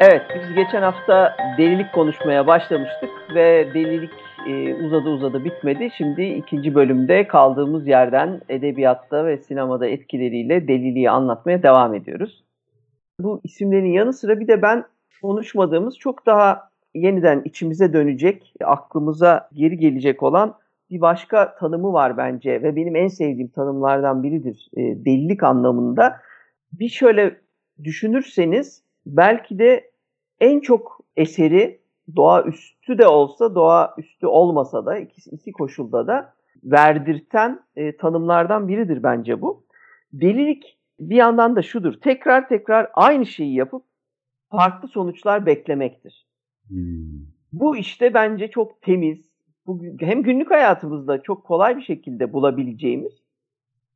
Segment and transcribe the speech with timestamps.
[0.00, 4.12] Evet, biz geçen hafta delilik konuşmaya başlamıştık ve delilik
[4.46, 5.88] e, uzadı uzadı bitmedi.
[5.96, 12.44] Şimdi ikinci bölümde kaldığımız yerden edebiyatta ve sinemada etkileriyle deliliği anlatmaya devam ediyoruz.
[13.20, 14.84] Bu isimlerin yanı sıra bir de ben
[15.22, 20.54] konuşmadığımız çok daha yeniden içimize dönecek, aklımıza geri gelecek olan
[20.90, 26.16] bir başka tanımı var bence ve benim en sevdiğim tanımlardan biridir e, delilik anlamında.
[26.72, 27.36] Bir şöyle
[27.84, 29.90] düşünürseniz belki de
[30.40, 31.83] en çok eseri
[32.16, 36.34] doğaüstü de olsa, doğaüstü olmasa da iki, iki koşulda da
[36.64, 39.64] verdirten e, tanımlardan biridir bence bu.
[40.12, 42.00] Delilik bir yandan da şudur.
[42.00, 43.84] Tekrar tekrar aynı şeyi yapıp
[44.50, 46.26] farklı sonuçlar beklemektir.
[46.68, 47.34] Hmm.
[47.52, 49.30] Bu işte bence çok temiz,
[49.66, 53.12] bu, hem günlük hayatımızda çok kolay bir şekilde bulabileceğimiz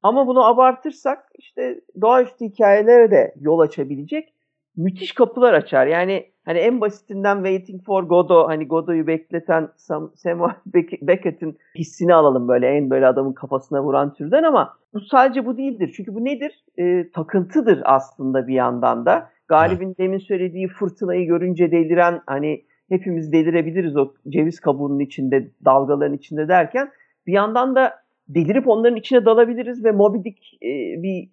[0.03, 4.35] ama bunu abartırsak işte doğaüstü hikayelere de yol açabilecek
[4.77, 5.87] müthiş kapılar açar.
[5.87, 10.55] Yani hani en basitinden Waiting for Godot hani Godot'u bekleten Sam, Samuel
[11.03, 15.93] Beckett'in hissini alalım böyle en böyle adamın kafasına vuran türden ama bu sadece bu değildir.
[15.97, 16.65] Çünkü bu nedir?
[16.79, 19.31] E, takıntıdır aslında bir yandan da.
[19.49, 26.49] Galib'in demin söylediği fırtınayı görünce deliren hani hepimiz delirebiliriz o ceviz kabuğunun içinde, dalgaların içinde
[26.49, 26.91] derken
[27.27, 27.95] bir yandan da
[28.29, 31.29] delirip onların içine dalabiliriz ve Moby Dick e, bir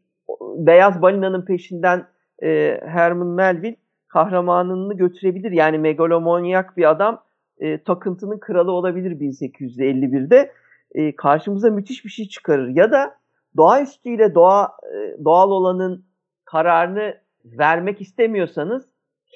[0.58, 2.06] beyaz balinanın peşinden
[2.44, 3.76] e, Herman Melville
[4.08, 5.52] kahramanını götürebilir.
[5.52, 7.24] Yani megalomanyak bir adam
[7.58, 10.52] e, takıntının kralı olabilir 1851'de.
[10.92, 12.68] E, karşımıza müthiş bir şey çıkarır.
[12.68, 13.16] Ya da
[13.58, 16.06] doğaüstüyle doğa, e, doğal olanın
[16.46, 18.86] kararını vermek istemiyorsanız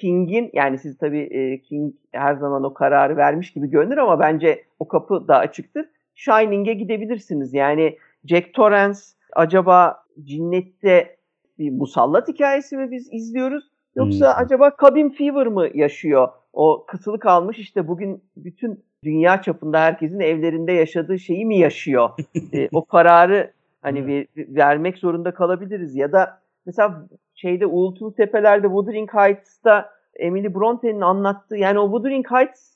[0.00, 4.64] King'in yani siz tabii e, King her zaman o kararı vermiş gibi görünür ama bence
[4.78, 5.86] o kapı da açıktır.
[6.14, 7.54] Shining'e gidebilirsiniz.
[7.54, 9.00] Yani Jack Torrance
[9.32, 11.16] acaba cinnette
[11.60, 13.64] bir musallat hikayesi mi biz izliyoruz?
[13.96, 14.44] Yoksa hmm.
[14.44, 16.28] acaba cabin fever mı yaşıyor?
[16.52, 22.10] O kısılı kalmış işte bugün bütün dünya çapında herkesin evlerinde yaşadığı şeyi mi yaşıyor?
[22.52, 29.14] e, o kararı hani ver, vermek zorunda kalabiliriz ya da mesela şeyde Uğultulu Tepeler'de Wuthering
[29.14, 32.70] Heights'ta Emily Bronte'nin anlattığı yani o Wuthering Heights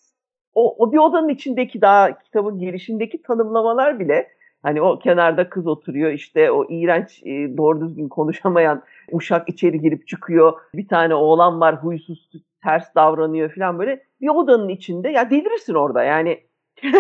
[0.55, 4.29] o, o bir odanın içindeki daha kitabın girişindeki tanımlamalar bile
[4.65, 8.83] Hani o kenarda kız oturuyor işte o iğrenç e, doğru düzgün konuşamayan
[9.13, 10.53] uşak içeri girip çıkıyor.
[10.75, 12.31] Bir tane oğlan var huysuz
[12.63, 14.03] ters davranıyor falan böyle.
[14.21, 16.41] Bir odanın içinde ya delirirsin orada yani.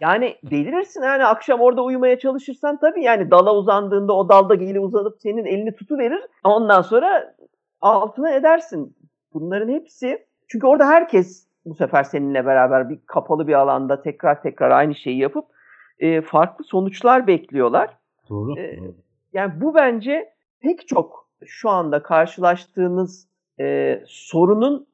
[0.00, 5.16] yani delirirsin yani akşam orada uyumaya çalışırsan tabii yani dala uzandığında o dalda geli uzanıp
[5.20, 6.22] senin elini tutuverir.
[6.44, 7.34] Ondan sonra
[7.80, 8.96] altına edersin.
[9.34, 14.70] Bunların hepsi çünkü orada herkes bu sefer seninle beraber bir kapalı bir alanda tekrar tekrar
[14.70, 15.44] aynı şeyi yapıp
[16.00, 17.96] e, farklı sonuçlar bekliyorlar.
[18.28, 18.58] Doğru.
[18.58, 18.78] E,
[19.32, 23.28] yani bu bence pek çok şu anda karşılaştığınız
[23.60, 24.86] e, sorunun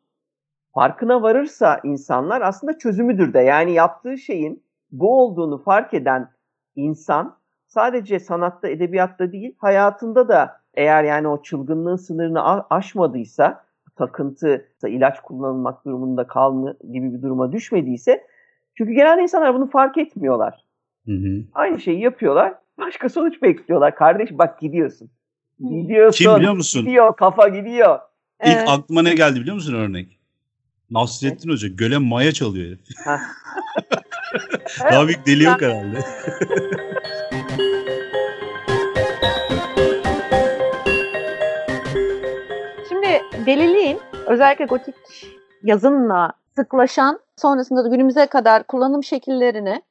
[0.75, 3.41] farkına varırsa insanlar aslında çözümüdür de.
[3.41, 4.62] Yani yaptığı şeyin
[4.93, 6.31] bu olduğunu fark eden
[6.77, 7.37] insan
[7.67, 13.65] sadece sanatta, edebiyatta değil, hayatında da eğer yani o çılgınlığın sınırını aşmadıysa,
[13.97, 18.27] takıntı, ilaç kullanılmak durumunda kalma gibi bir duruma düşmediyse,
[18.75, 20.66] çünkü genelde insanlar bunu fark etmiyorlar.
[21.06, 21.44] Hı hı.
[21.55, 22.55] Aynı şeyi yapıyorlar.
[22.78, 23.94] Başka sonuç bekliyorlar.
[23.97, 25.11] Kardeş bak gidiyorsun.
[25.61, 26.25] Gidiyorsun.
[26.25, 26.84] Kim biliyor musun?
[26.84, 27.17] Gidiyor.
[27.17, 27.99] Kafa gidiyor.
[28.44, 28.69] İlk evet.
[28.69, 30.19] aklıma ne geldi biliyor musun örnek?
[30.91, 32.81] Nasrettin Hoca göle maya çalıyor herif.
[34.93, 36.00] Daha büyük deli yok herhalde.
[42.88, 44.94] Şimdi deliliğin özellikle gotik
[45.62, 49.82] yazınla sıklaşan sonrasında da günümüze kadar kullanım şekillerini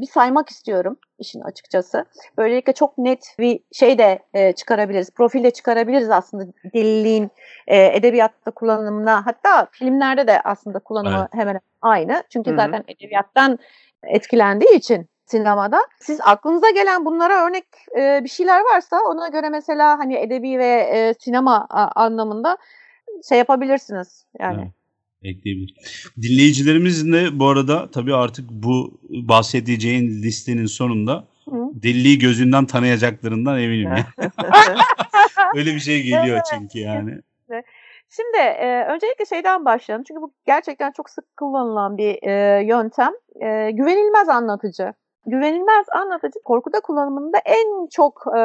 [0.00, 2.04] bir saymak istiyorum işin açıkçası.
[2.38, 6.44] Böylelikle çok net bir şey de e, çıkarabiliriz, profil de çıkarabiliriz aslında
[6.74, 7.30] deliliğin
[7.66, 9.26] e, edebiyatta kullanımına.
[9.26, 11.42] Hatta filmlerde de aslında kullanımı evet.
[11.42, 12.22] hemen aynı.
[12.30, 12.58] Çünkü Hı-hı.
[12.58, 13.58] zaten edebiyattan
[14.02, 15.80] etkilendiği için sinemada.
[16.00, 17.64] Siz aklınıza gelen bunlara örnek
[17.98, 22.56] e, bir şeyler varsa ona göre mesela hani edebi ve e, sinema a, anlamında
[23.28, 24.26] şey yapabilirsiniz.
[24.40, 24.81] Yani evet
[25.24, 25.74] ekleyebilir.
[26.22, 31.24] Dinleyicilerimizin de bu arada tabii artık bu bahsedeceğin listenin sonunda
[31.72, 33.90] deliliği gözünden tanıyacaklarından eminim.
[35.56, 37.20] Öyle bir şey geliyor çünkü yani.
[38.16, 40.04] Şimdi e, öncelikle şeyden başlayalım.
[40.08, 43.12] Çünkü bu gerçekten çok sık kullanılan bir e, yöntem.
[43.40, 44.92] E, güvenilmez anlatıcı.
[45.26, 48.40] Güvenilmez anlatıcı korkuda kullanımında en çok e,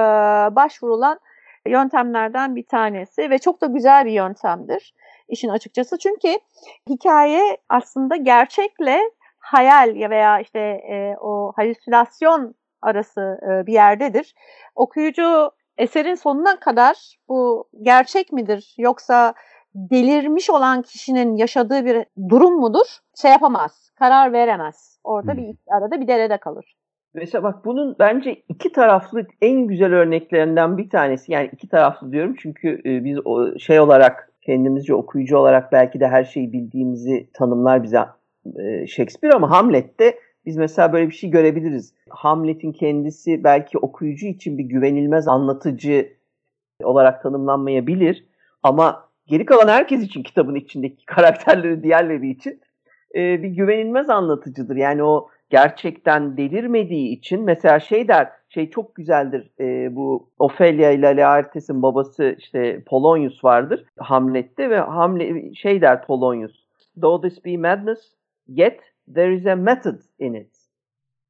[0.55, 1.19] başvurulan
[1.67, 4.93] yöntemlerden bir tanesi ve çok da güzel bir yöntemdir
[5.29, 5.97] işin açıkçası.
[5.97, 6.27] Çünkü
[6.89, 8.99] hikaye aslında gerçekle
[9.39, 14.35] hayal ya veya işte e, o halüsinasyon arası e, bir yerdedir.
[14.75, 19.33] Okuyucu eserin sonuna kadar bu gerçek midir yoksa
[19.75, 22.85] delirmiş olan kişinin yaşadığı bir durum mudur?
[23.21, 24.99] Şey yapamaz, karar veremez.
[25.03, 25.37] Orada Hmm.
[25.37, 26.75] bir arada bir derede kalır.
[27.13, 31.31] Mesela bak bunun bence iki taraflı en güzel örneklerinden bir tanesi.
[31.31, 36.07] Yani iki taraflı diyorum çünkü e, biz o şey olarak kendimizce okuyucu olarak belki de
[36.07, 38.05] her şeyi bildiğimizi tanımlar bize
[38.59, 41.93] e, Shakespeare ama Hamlet'te biz mesela böyle bir şey görebiliriz.
[42.09, 46.09] Hamlet'in kendisi belki okuyucu için bir güvenilmez anlatıcı
[46.83, 48.25] olarak tanımlanmayabilir
[48.63, 52.61] ama geri kalan herkes için kitabın içindeki karakterleri diğerleri için
[53.15, 54.75] e, bir güvenilmez anlatıcıdır.
[54.75, 61.17] Yani o gerçekten delirmediği için mesela şey der şey çok güzeldir e, bu Ophelia ile
[61.17, 66.65] Laertes'in babası işte Polonius vardır Hamlet'te ve Hamlet şey der Polonius
[67.01, 67.99] though this be madness
[68.47, 68.79] yet
[69.15, 70.57] there is a method in it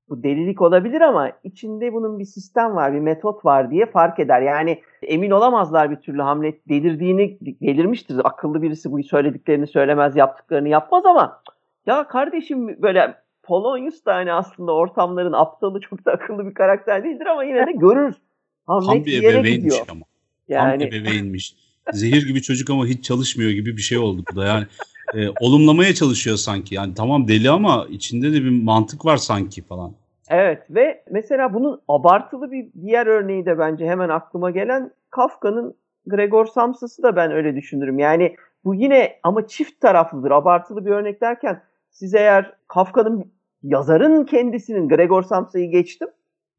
[0.10, 4.42] bu delilik olabilir ama içinde bunun bir sistem var, bir metot var diye fark eder.
[4.42, 8.22] Yani emin olamazlar bir türlü Hamlet delirdiğini, delirmiştir.
[8.24, 11.42] Akıllı birisi bu söylediklerini söylemez, yaptıklarını yapmaz ama
[11.86, 13.16] ya kardeşim böyle
[13.48, 17.72] Polonius da hani aslında ortamların aptalı çok da akıllı bir karakter değildir ama yine de
[17.72, 18.16] görür.
[18.68, 19.88] Tam Hamlet bir bir ebeveynmiş ama.
[19.90, 20.02] Tam
[20.50, 21.56] Yani ebeveynmiş.
[21.94, 24.46] Zehir gibi çocuk ama hiç çalışmıyor gibi bir şey oldu bu da.
[24.46, 24.66] Yani
[25.14, 26.76] e, olumlamaya çalışıyor sanki.
[26.76, 29.92] Yani tamam deli ama içinde de bir mantık var sanki falan.
[30.30, 35.76] Evet ve mesela bunun abartılı bir diğer örneği de bence hemen aklıma gelen Kafka'nın
[36.08, 38.00] Gregor Samsa'sı da ben öyle düşünürüm.
[38.00, 38.36] Yani
[38.66, 40.32] bu yine ama çift taraflıdır.
[40.32, 41.62] Abartılı bir örnek derken
[41.92, 43.32] siz eğer Kafka'nın
[43.64, 46.08] yazarın kendisinin Gregor Samsa'yı geçtim.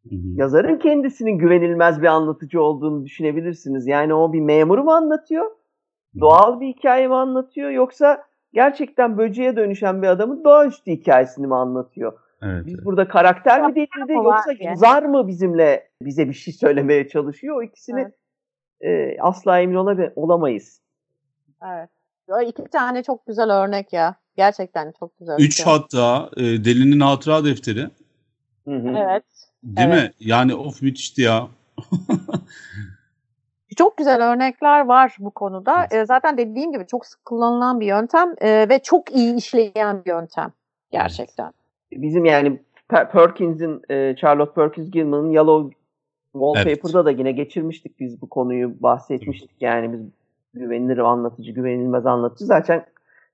[0.08, 0.18] Hı hı.
[0.34, 3.86] Yazarın kendisinin güvenilmez bir anlatıcı olduğunu düşünebilirsiniz.
[3.86, 5.50] Yani o bir memuru mu anlatıyor?
[6.20, 7.70] Doğal bir hikaye mi anlatıyor?
[7.70, 12.12] Yoksa gerçekten böceğe dönüşen bir adamın doğaüstü hikayesini mi anlatıyor?
[12.42, 12.66] Evet.
[12.66, 17.56] Biz burada karakter mi delirdi yoksa yazar mı bizimle bize bir şey söylemeye çalışıyor?
[17.56, 18.08] O ikisini
[18.80, 20.82] e, asla emin ola- olamayız.
[21.64, 21.90] Evet.
[22.48, 24.14] İki tane çok güzel örnek ya.
[24.42, 25.36] Gerçekten çok güzel.
[25.38, 25.68] Üç örnek.
[25.72, 27.88] hatta e, Delinin Hatıra Defteri.
[28.68, 28.88] Hı hı.
[28.96, 29.24] Evet.
[29.62, 30.02] Değil Evet.
[30.04, 30.12] mi?
[30.20, 31.48] Yani of müthişti ya.
[33.76, 35.86] Çok güzel örnekler var bu konuda.
[35.90, 40.10] E, zaten dediğim gibi çok sık kullanılan bir yöntem e, ve çok iyi işleyen bir
[40.10, 40.52] yöntem.
[40.90, 41.52] Gerçekten.
[41.92, 45.76] Bizim yani Per- Perkins'in e, Charlotte Perkins Gilman'ın Yellow
[46.32, 49.50] Wallpaper'da da yine geçirmiştik biz bu konuyu bahsetmiştik.
[49.60, 50.00] Yani biz
[50.54, 52.84] güvenilir anlatıcı, güvenilmez anlatıcı zaten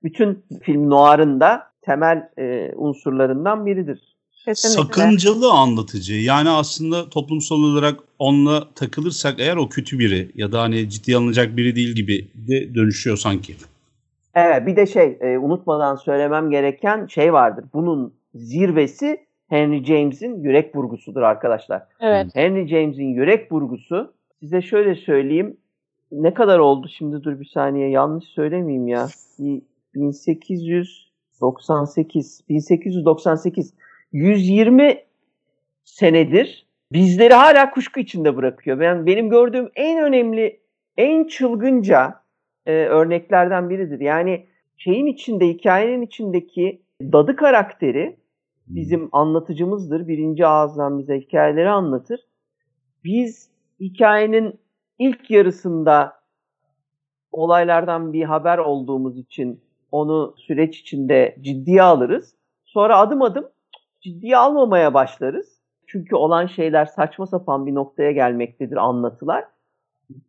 [0.05, 4.15] bütün film noir'ın da temel e, unsurlarından biridir.
[4.45, 4.83] Kesinlikle.
[4.83, 6.13] Sakıncalı anlatıcı.
[6.13, 11.57] Yani aslında toplumsal olarak onunla takılırsak eğer o kötü biri ya da hani ciddiye alınacak
[11.57, 13.55] biri değil gibi de dönüşüyor sanki.
[14.35, 17.65] Evet bir de şey e, unutmadan söylemem gereken şey vardır.
[17.73, 21.83] Bunun zirvesi Henry James'in yürek burgusudur arkadaşlar.
[21.99, 22.27] Evet.
[22.33, 25.57] Henry James'in yürek burgusu size şöyle söyleyeyim.
[26.11, 29.07] Ne kadar oldu şimdi dur bir saniye yanlış söylemeyeyim ya.
[29.39, 29.61] Bir
[29.95, 33.73] 1898 1898
[34.11, 34.97] 120
[35.83, 38.79] senedir bizleri hala kuşku içinde bırakıyor.
[38.79, 40.59] Ben benim gördüğüm en önemli
[40.97, 42.21] en çılgınca
[42.65, 43.99] e, örneklerden biridir.
[43.99, 44.45] Yani
[44.77, 48.17] şeyin içinde hikayenin içindeki dadı karakteri
[48.67, 50.07] bizim anlatıcımızdır.
[50.07, 52.19] Birinci ağızdan bize hikayeleri anlatır.
[53.03, 54.59] Biz hikayenin
[54.99, 56.19] ilk yarısında
[57.31, 59.61] olaylardan bir haber olduğumuz için
[59.95, 62.35] onu süreç içinde ciddiye alırız.
[62.65, 63.49] Sonra adım adım
[64.01, 65.55] ciddiye almamaya başlarız.
[65.87, 69.45] Çünkü olan şeyler saçma sapan bir noktaya gelmektedir anlatılar.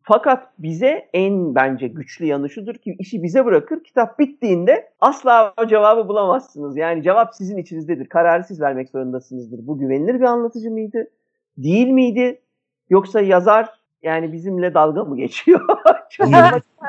[0.02, 3.84] Fakat bize en bence güçlü yanı şudur ki işi bize bırakır.
[3.84, 6.76] Kitap bittiğinde asla o cevabı bulamazsınız.
[6.76, 8.08] Yani cevap sizin içinizdedir.
[8.08, 9.66] Kararı siz vermek zorundasınızdır.
[9.66, 11.10] Bu güvenilir bir anlatıcı mıydı?
[11.58, 12.40] Değil miydi?
[12.90, 13.68] Yoksa yazar
[14.02, 15.60] yani bizimle dalga mı geçiyor?
[16.10, 16.28] Çok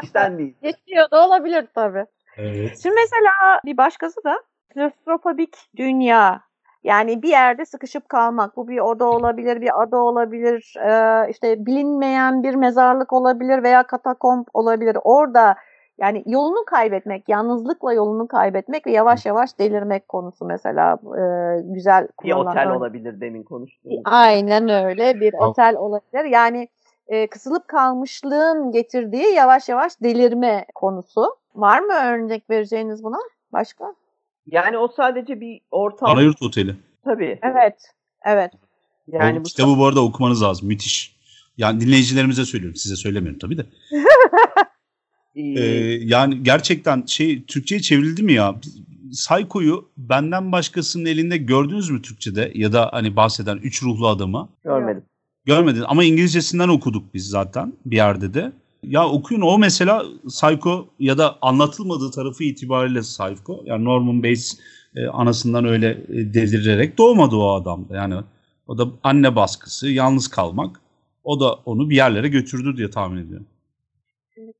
[0.03, 0.53] işten değil.
[0.61, 2.05] Geçiyor da olabilir tabii.
[2.37, 2.79] Evet.
[2.83, 4.41] Şimdi mesela bir başkası da
[4.73, 6.41] klostrofobik dünya.
[6.83, 8.57] Yani bir yerde sıkışıp kalmak.
[8.57, 14.45] Bu bir oda olabilir, bir ada olabilir, e, işte bilinmeyen bir mezarlık olabilir veya katakomb
[14.53, 14.97] olabilir.
[15.03, 15.55] Orada
[15.97, 21.21] yani yolunu kaybetmek, yalnızlıkla yolunu kaybetmek ve yavaş yavaş delirmek konusu mesela e,
[21.63, 22.77] güzel Bir kullanılan otel örnek.
[22.77, 24.01] olabilir demin konuştuğumuz.
[24.05, 26.25] Aynen öyle bir otel olabilir.
[26.25, 26.67] Yani
[27.07, 31.35] e, kısılıp kalmışlığın getirdiği yavaş yavaş delirme konusu.
[31.57, 33.17] Var mı örnek vereceğiniz buna?
[33.53, 33.85] Başka?
[34.47, 36.09] Yani o sadece bir ortam.
[36.09, 36.75] Arayurt Oteli.
[37.03, 37.39] Tabii.
[37.43, 37.75] Evet.
[38.25, 38.51] Evet.
[39.07, 40.67] Yani o bu kitabı bu arada okumanız lazım.
[40.67, 41.17] Müthiş.
[41.57, 42.75] Yani dinleyicilerimize söylüyorum.
[42.75, 43.65] Size söylemiyorum tabii de.
[45.35, 45.61] Ee,
[46.01, 48.55] yani gerçekten şey Türkçe'ye çevrildi mi ya?
[49.11, 52.51] Sayko'yu benden başkasının elinde gördünüz mü Türkçe'de?
[52.55, 54.49] Ya da hani bahseden üç ruhlu adamı.
[54.63, 55.03] görmedim.
[55.45, 58.51] Görmedin ama İngilizcesinden okuduk biz zaten bir yerde de.
[58.83, 63.61] Ya okuyun o mesela Psycho ya da anlatılmadığı tarafı itibariyle Psycho.
[63.65, 64.59] Yani Norman Bates
[64.95, 67.85] e, anasından öyle e, delirerek doğmadı o adam.
[67.91, 68.15] Yani
[68.67, 70.81] o da anne baskısı, yalnız kalmak.
[71.23, 73.47] O da onu bir yerlere götürdü diye tahmin ediyorum.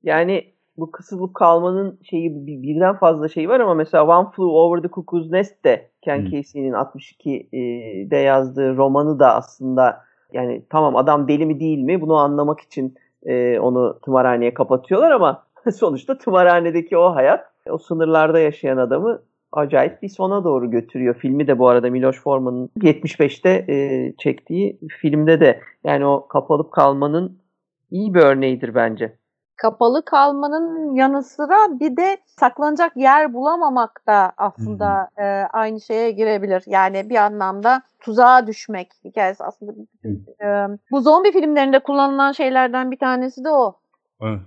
[0.03, 0.45] Yani
[0.77, 4.87] bu kısılıp kalmanın şeyi bir- birden fazla şey var ama mesela One Flew Over the
[4.87, 6.31] Cuckoo's Nest de Ken Hı.
[6.31, 12.59] Casey'nin 62'de yazdığı romanı da aslında yani tamam adam deli mi değil mi bunu anlamak
[12.59, 12.95] için
[13.27, 15.43] e, onu tımarhaneye kapatıyorlar ama
[15.75, 21.15] sonuçta tımarhanedeki o hayat o sınırlarda yaşayan adamı acayip bir sona doğru götürüyor.
[21.15, 27.39] Filmi de bu arada Miloš Forman'ın 75'te e, çektiği filmde de yani o kapalıp kalmanın
[27.91, 29.17] iyi bir örneğidir bence.
[29.57, 35.23] Kapalı kalmanın yanı sıra bir de saklanacak yer bulamamak da aslında e,
[35.53, 36.63] aynı şeye girebilir.
[36.67, 39.71] Yani bir anlamda tuzağa düşmek hikayesi aslında.
[40.43, 40.45] E,
[40.91, 43.79] bu zombi filmlerinde kullanılan şeylerden bir tanesi de o.
[44.21, 44.39] Evet.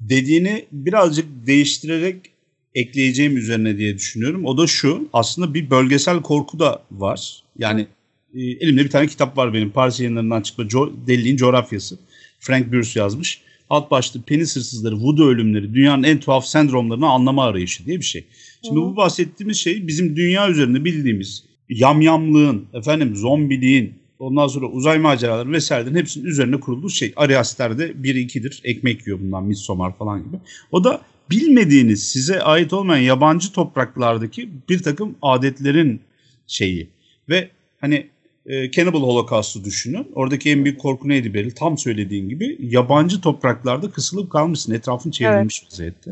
[0.00, 2.32] Dediğini birazcık değiştirerek
[2.74, 4.44] ekleyeceğim üzerine diye düşünüyorum.
[4.44, 5.08] O da şu.
[5.12, 7.42] Aslında bir bölgesel korku da var.
[7.58, 7.86] Yani
[8.34, 9.70] e, elimde bir tane kitap var benim.
[9.70, 10.64] Paris yayınlarından çıkma.
[10.64, 11.98] Co- Deliliğin coğrafyası.
[12.40, 13.47] Frank Bruce yazmış.
[13.70, 18.24] Alt başlığı penis hırsızları, voodoo ölümleri, dünyanın en tuhaf sendromlarını anlama arayışı diye bir şey.
[18.64, 24.98] Şimdi Hı bu bahsettiğimiz şey bizim dünya üzerinde bildiğimiz yamyamlığın, efendim zombiliğin, ondan sonra uzay
[24.98, 27.12] maceraları vesairelerin hepsinin üzerine kurulduğu şey.
[27.16, 28.60] Ari Aster'de 1-2'dir.
[28.64, 30.36] Ekmek yiyor bundan Midsommar falan gibi.
[30.72, 36.00] O da bilmediğiniz, size ait olmayan yabancı topraklardaki bir takım adetlerin
[36.46, 36.88] şeyi.
[37.28, 38.06] Ve hani
[38.48, 40.08] e, Cannibal Holocaust'u düşünün.
[40.14, 41.50] Oradaki en büyük korku neydi Beril?
[41.50, 44.72] Tam söylediğin gibi yabancı topraklarda kısılıp kalmışsın.
[44.72, 46.10] Etrafın çevrilmiş vaziyette.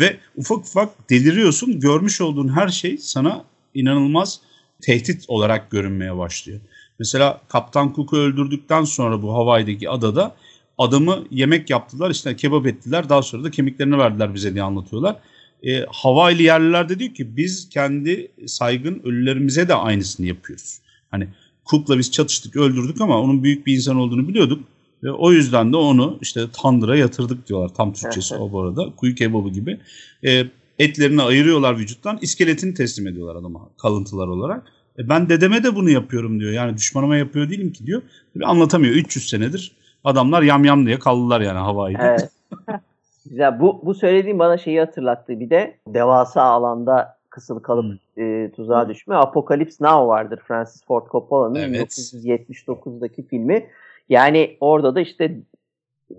[0.00, 1.80] Ve ufak ufak deliriyorsun.
[1.80, 4.40] Görmüş olduğun her şey sana inanılmaz
[4.82, 6.60] tehdit olarak görünmeye başlıyor.
[6.98, 10.36] Mesela Kaptan Cook'u öldürdükten sonra bu Hawaii'deki adada
[10.78, 12.10] adamı yemek yaptılar.
[12.10, 13.08] işte kebap ettiler.
[13.08, 15.16] Daha sonra da kemiklerini verdiler bize diye anlatıyorlar.
[15.62, 20.78] E, Hawaii'li yerliler de diyor ki biz kendi saygın ölülerimize de aynısını yapıyoruz.
[21.10, 21.28] Hani
[21.70, 24.64] Cook'la biz çatıştık, öldürdük ama onun büyük bir insan olduğunu biliyorduk.
[25.02, 27.68] Ve o yüzden de onu işte tandıra yatırdık diyorlar.
[27.68, 28.92] Tam Türkçesi o bu arada.
[28.96, 29.80] Kuyu kebabı gibi.
[30.26, 30.44] E,
[30.78, 32.18] etlerini ayırıyorlar vücuttan.
[32.22, 34.62] iskeletini teslim ediyorlar adama kalıntılar olarak.
[34.98, 36.52] E, ben dedeme de bunu yapıyorum diyor.
[36.52, 38.02] Yani düşmanıma yapıyor değilim ki diyor.
[38.34, 38.94] Böyle anlatamıyor.
[38.94, 39.72] 300 senedir
[40.04, 42.02] adamlar yam yam diye kaldılar yani Hawaii'de.
[42.02, 42.30] Evet.
[43.30, 43.60] Güzel.
[43.60, 45.40] Bu, bu söylediğim bana şeyi hatırlattı.
[45.40, 49.14] Bir de devasa alanda kısılı kalıp e, tuzağa düşme.
[49.14, 51.88] Apocalypse Now vardır Francis Ford Coppola'nın Evet.
[51.88, 53.66] 1979'daki filmi.
[54.08, 55.40] Yani orada da işte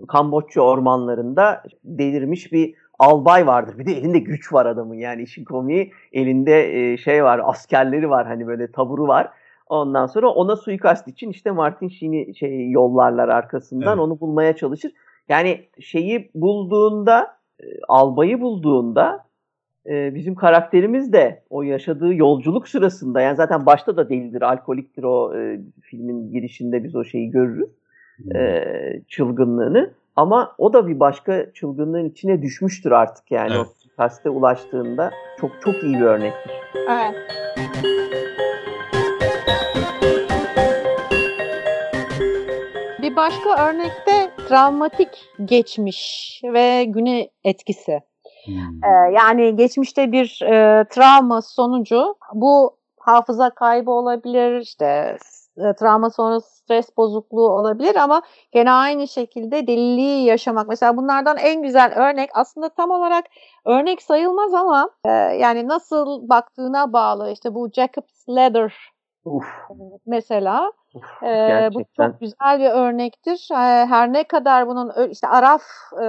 [0.08, 3.78] Kamboçya ormanlarında delirmiş bir albay vardır.
[3.78, 5.92] Bir de elinde güç var adamın yani işin komiği.
[6.12, 9.30] Elinde e, şey var askerleri var hani böyle taburu var.
[9.68, 13.98] Ondan sonra ona suikast için işte Martin Sheen'i şey yollarlar arkasından Evet.
[13.98, 14.92] onu bulmaya çalışır.
[15.28, 19.26] Yani şeyi bulduğunda, e, albayı bulduğunda
[19.90, 25.36] e, bizim karakterimiz de o yaşadığı yolculuk sırasında yani zaten başta da delidir, alkoliktir o
[25.38, 27.70] e, filmin girişinde biz o şeyi görürüz.
[28.34, 28.62] E,
[29.08, 29.90] çılgınlığını.
[30.16, 33.66] Ama o da bir başka çılgınlığın içine düşmüştür artık yani Evet.
[33.66, 36.52] o suikaste ulaştığında çok çok iyi bir örnektir.
[36.74, 37.14] Evet.
[43.02, 45.08] Bir başka örnekte travmatik
[45.44, 48.00] geçmiş ve güne etkisi.
[48.48, 55.18] Ee, yani geçmişte bir e, travma sonucu bu hafıza kaybı olabilir, işte
[55.56, 58.22] e, travma sonrası stres bozukluğu olabilir ama
[58.52, 60.68] gene aynı şekilde deliliği yaşamak.
[60.68, 63.24] Mesela bunlardan en güzel örnek aslında tam olarak
[63.64, 67.30] örnek sayılmaz ama e, yani nasıl baktığına bağlı.
[67.30, 68.74] İşte bu Jacob's Ladder
[69.26, 69.46] Uf,
[70.06, 70.72] mesela.
[70.94, 73.48] uf, Ee, bu çok güzel bir örnektir.
[73.52, 76.06] Ee, her ne kadar bunun işte araf e,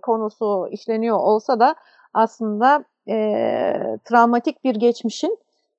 [0.00, 1.74] konusu işleniyor olsa da
[2.14, 3.16] aslında e,
[4.04, 5.38] travmatik bir geçmişin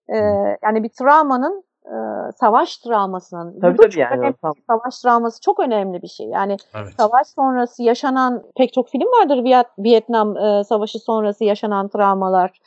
[0.10, 0.18] e,
[0.64, 1.96] yani bir travmanın e,
[2.32, 4.20] savaş travmasının Tabii tabii çok yani.
[4.20, 4.36] önemli.
[4.42, 6.28] Tam, Savaş travması çok önemli bir şey.
[6.28, 6.94] Yani Evet.
[6.98, 9.44] savaş sonrası yaşanan pek çok film vardır
[9.80, 12.60] Vietnam e, Savaşı sonrası yaşanan travmalar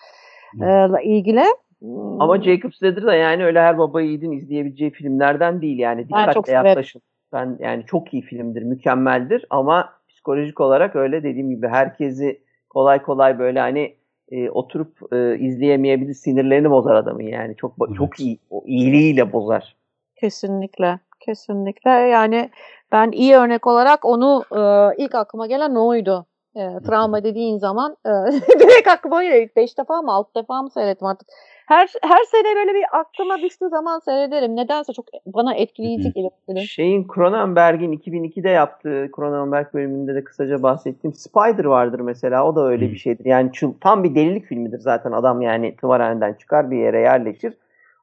[0.58, 0.64] Hı.
[0.64, 1.44] e, ile ilgili.
[1.80, 6.08] Hmm, ama Jacob's Ladder da yani öyle her baba yiğidin izleyebileceği filmlerden değil yani.
[6.08, 7.02] Dikkatle yaklaşın.
[7.32, 13.38] Ben yani çok iyi filmdir, mükemmeldir ama psikolojik olarak öyle dediğim gibi herkesi kolay kolay
[13.38, 13.94] böyle hani
[14.30, 17.56] e, oturup e, izleyemeyebilir, sinirlerini bozar adamın yani.
[17.56, 17.96] Çok Evet.
[17.96, 19.76] çok iyi, o iyiliğiyle bozar.
[20.16, 20.98] Kesinlikle.
[21.20, 21.90] Kesinlikle.
[21.90, 22.50] Yani
[22.92, 24.60] ben iyi örnek olarak onu e,
[25.04, 26.26] ilk aklıma gelen oydu.
[26.56, 28.10] E, travma dediğin zaman e,
[28.60, 29.48] direkt aklıma geliyor.
[29.56, 31.28] Beş defa mı altı defa mı seyrettim artık.
[31.66, 34.56] Her her sene böyle bir aklıma düştüğü zaman seyrederim.
[34.56, 36.32] Nedense çok bana etkileyici geliyor.
[36.66, 42.46] Şeyin Cronenberg'in 2002'de yaptığı Cronenberg bölümünde de kısaca bahsettiğim Spider vardır mesela.
[42.46, 43.24] O da öyle bir şeydir.
[43.24, 45.12] Yani çıl- tam bir delilik filmidir zaten.
[45.12, 47.54] Adam yani tımarhaneden çıkar bir yere yerleşir.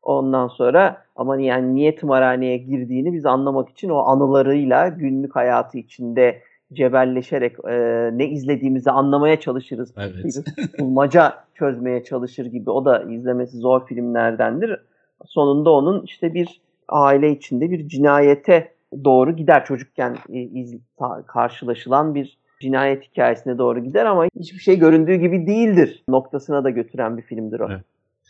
[0.03, 6.41] Ondan sonra ama yani niye tımarhaneye girdiğini biz anlamak için o anılarıyla günlük hayatı içinde
[6.73, 7.77] cebelleşerek e,
[8.17, 9.93] ne izlediğimizi anlamaya çalışırız.
[9.97, 10.35] Evet.
[10.79, 12.69] Bulmaca çözmeye çalışır gibi.
[12.69, 14.79] O da izlemesi zor filmlerdendir.
[15.25, 18.71] Sonunda onun işte bir aile içinde bir cinayete
[19.03, 19.65] doğru gider.
[19.65, 25.47] Çocukken e, iz- ta- karşılaşılan bir cinayet hikayesine doğru gider ama hiçbir şey göründüğü gibi
[25.47, 27.67] değildir noktasına da götüren bir filmdir o.
[27.71, 27.81] Evet.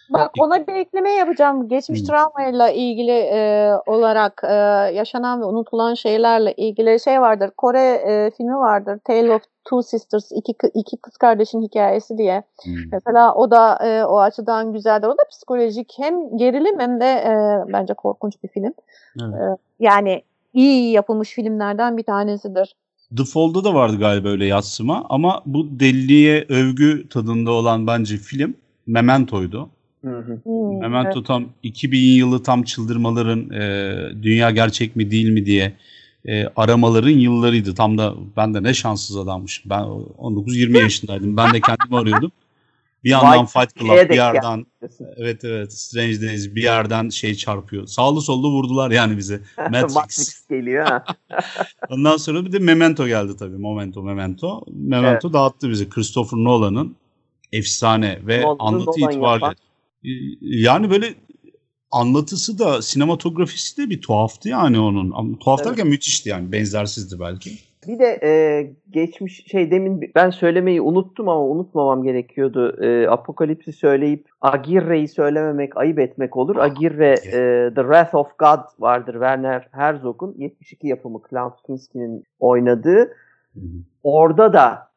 [0.09, 1.67] Bak ona bir ekleme yapacağım.
[1.67, 2.05] Geçmiş Hı.
[2.05, 4.53] travmayla ilgili e, olarak e,
[4.93, 7.51] yaşanan ve unutulan şeylerle ilgili şey vardır.
[7.57, 8.99] Kore e, filmi vardır.
[9.03, 12.43] Tale of Two Sisters, iki, iki kız kardeşin hikayesi diye.
[12.63, 12.73] Hmm.
[12.91, 15.07] Mesela o da e, o açıdan güzeldir.
[15.07, 17.33] O da psikolojik hem gerilim hem de e,
[17.73, 18.73] bence korkunç bir film.
[19.21, 19.33] Evet.
[19.33, 20.21] E, yani
[20.53, 22.75] iyi yapılmış filmlerden bir tanesidir.
[23.17, 28.55] The Fall'da da vardı galiba öyle yatsıma ama bu deliliğe övgü tadında olan bence film
[28.87, 29.69] Memento'ydu.
[30.05, 30.39] Hı hı.
[30.43, 35.73] Hmm, Memento tam 2000 yılı tam çıldırmaların e, dünya gerçek mi değil mi diye
[36.25, 37.75] e, aramaların yıllarıydı.
[37.75, 39.69] Tam da ben de ne şanssız adammışım.
[39.69, 41.37] Ben 19-20 yaşındaydım.
[41.37, 42.31] Ben de kendimi arıyordum.
[43.03, 44.65] Bir yandan Fight Club, bir yerden
[45.17, 47.87] evet evet Strange Days, bir yerden şey çarpıyor.
[47.87, 49.41] Sağlı sollu vurdular yani bize.
[49.57, 49.95] Matrix.
[49.95, 51.03] Matrix geliyor ha.
[51.89, 53.57] Ondan sonra bir de Memento geldi tabii.
[53.57, 54.63] Momento, Memento.
[54.67, 55.89] Memento dağıttı bizi.
[55.89, 56.95] Christopher Nolan'ın
[57.53, 59.45] efsane ve Nolan'ı anlatı Nolan itibariyle.
[59.45, 59.55] yapan.
[60.07, 60.11] Ee,
[60.41, 61.05] Yani böyle
[61.91, 65.11] anlatısı da sinematografisi de bir tuhaftı yani onun.
[65.15, 65.69] Ama tuhaf Evet.
[65.69, 66.51] derken müthişti yani.
[66.51, 67.49] Benzersizdi belki.
[67.87, 68.31] Bir de e,
[68.89, 72.83] geçmiş şey demin ben söylemeyi unuttum ama unutmamam gerekiyordu.
[72.83, 76.55] E, Apokalipsi söyleyip Agirre'yi söylememek ayıp etmek olur.
[76.55, 77.31] Agirre e,
[77.75, 82.99] The Wrath of God vardır Werner Herzog'un 72 yapımı Klaus Kinski'nin oynadığı.
[83.53, 83.67] Hı hı.
[84.03, 84.89] Orada da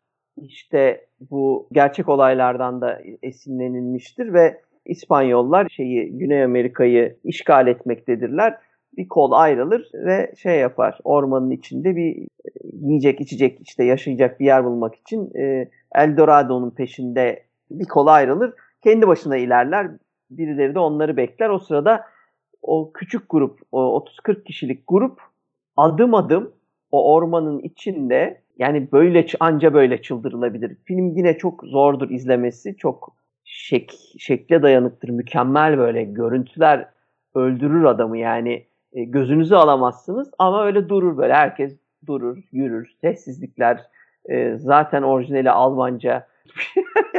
[0.42, 8.58] işte bu gerçek olaylardan da esinlenilmiştir ve İspanyollar şeyi Güney Amerika'yı işgal etmektedirler.
[8.96, 10.98] Bir kol ayrılır ve şey yapar.
[11.04, 12.26] Ormanın içinde bir e,
[12.72, 18.54] yiyecek, içecek, işte yaşayacak bir yer bulmak için e, El Dorado'nun peşinde bir kol ayrılır.
[18.84, 19.90] Kendi başına ilerler.
[20.30, 21.48] Birileri de onları bekler.
[21.48, 22.04] O sırada
[22.62, 25.20] o küçük grup, o 30-40 kişilik grup
[25.76, 26.52] adım adım
[26.90, 30.76] o ormanın içinde yani böyle anca böyle çıldırılabilir.
[30.84, 32.76] Film yine çok zordur izlemesi.
[32.76, 33.19] Çok
[33.50, 35.08] şek, şekle dayanıktır.
[35.08, 36.88] Mükemmel böyle görüntüler
[37.34, 38.66] öldürür adamı yani.
[38.92, 41.34] E, gözünüzü alamazsınız ama öyle durur böyle.
[41.34, 42.92] Herkes durur, yürür.
[43.00, 43.80] Sessizlikler.
[44.30, 46.26] E, zaten orijinali Almanca.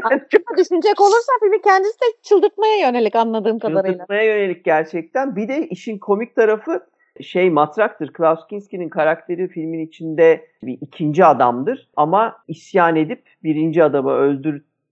[0.04, 3.94] yani çok Düşünecek olursa filmi kendisi de çıldırtmaya yönelik anladığım kadarıyla.
[3.94, 5.36] Çıldırtmaya yönelik gerçekten.
[5.36, 6.88] Bir de işin komik tarafı
[7.22, 8.14] şey matraktır.
[8.14, 11.90] Klaus Kinski'nin karakteri filmin içinde bir ikinci adamdır.
[11.96, 14.12] Ama isyan edip birinci adamı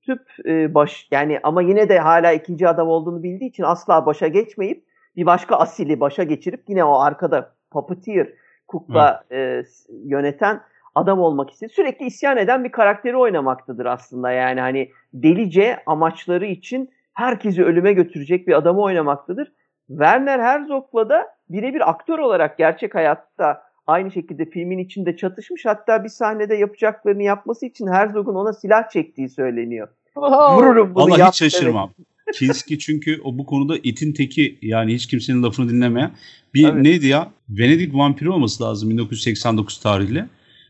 [0.10, 4.28] öldürtüp e, baş yani ama yine de hala ikinci adam olduğunu bildiği için asla başa
[4.28, 4.84] geçmeyip
[5.16, 8.28] bir başka asili başa geçirip yine o arkada puppeteer
[8.68, 9.64] kukla e,
[10.04, 10.62] yöneten
[10.96, 11.74] adam olmak istedi.
[11.74, 14.32] Sürekli isyan eden bir karakteri oynamaktadır aslında.
[14.32, 19.52] Yani hani delice amaçları için herkesi ölüme götürecek bir adamı oynamaktadır.
[19.88, 25.66] Werner Herzog'la da birebir aktör olarak gerçek hayatta aynı şekilde filmin içinde çatışmış.
[25.66, 29.88] Hatta bir sahnede yapacaklarını yapması için Herzog'un ona silah çektiği söyleniyor.
[30.16, 31.94] Vururum bunu Vallahi yap hiç şaşırmam.
[32.34, 36.12] Kinski çünkü o bu konuda itin teki yani hiç kimsenin lafını dinlemeyen.
[36.54, 36.84] Bir Tabii.
[36.84, 37.32] neydi ya?
[37.50, 40.26] Venedik vampiri olması lazım 1989 tarihli.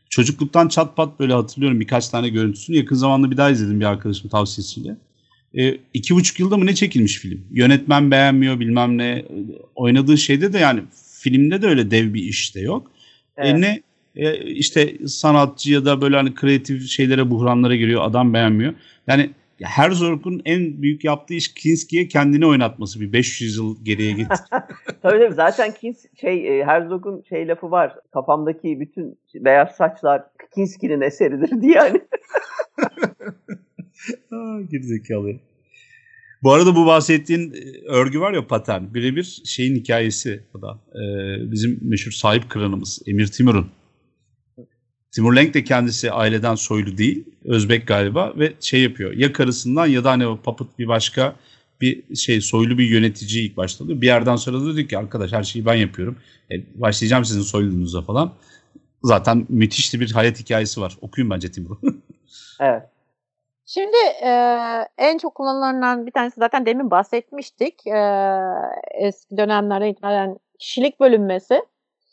[0.09, 2.77] Çocukluktan çat pat böyle hatırlıyorum birkaç tane görüntüsünü.
[2.77, 4.95] Yakın zamanda bir daha izledim bir arkadaşımın tavsiyesiyle.
[5.57, 7.45] E, iki buçuk yılda mı ne çekilmiş film?
[7.51, 9.25] Yönetmen beğenmiyor bilmem ne.
[9.75, 10.81] Oynadığı şeyde de yani
[11.19, 12.91] filmde de öyle dev bir iş de yok.
[13.37, 13.55] Evet.
[13.55, 13.81] E ne
[14.15, 18.73] e, işte sanatçı ya da böyle hani kreatif şeylere buhranlara giriyor adam beğenmiyor.
[19.07, 19.29] Yani
[19.61, 24.27] Herzog'un en büyük yaptığı iş Kinski'ye kendini oynatması bir 500 yıl geriye git.
[25.01, 27.95] Tabii tabii zaten Kins şey e, Herzog'un şey lafı var.
[28.13, 30.23] Kafamdaki bütün beyaz saçlar
[30.55, 32.01] Kinski'nin eseridir diye hani.
[34.31, 35.39] Aa, Gerizekalı.
[36.43, 38.93] Bu arada bu bahsettiğin e, örgü var ya patern.
[38.93, 40.79] Birebir şeyin hikayesi o da.
[40.95, 43.67] Ee, bizim meşhur sahip klanımız Emir Timur'un.
[45.11, 47.25] Timur Lenk de kendisi aileden soylu değil.
[47.45, 49.13] Özbek galiba ve şey yapıyor.
[49.13, 51.35] Ya karısından ya da hani o papıt bir başka
[51.81, 54.01] bir şey soylu bir yönetici ilk başta oluyor.
[54.01, 56.17] Bir yerden sonra da diyor ki arkadaş her şeyi ben yapıyorum.
[56.51, 58.33] E, başlayacağım sizin soyluluğunuza falan.
[59.03, 60.97] Zaten müthişli bir hayat hikayesi var.
[61.01, 61.79] Okuyun bence Timur'u.
[62.61, 62.83] Evet.
[63.65, 64.29] Şimdi e,
[64.97, 67.87] en çok kullanılanlardan bir tanesi zaten demin bahsetmiştik.
[67.87, 67.99] E,
[69.01, 71.61] eski dönemlerde itibaren kişilik bölünmesi.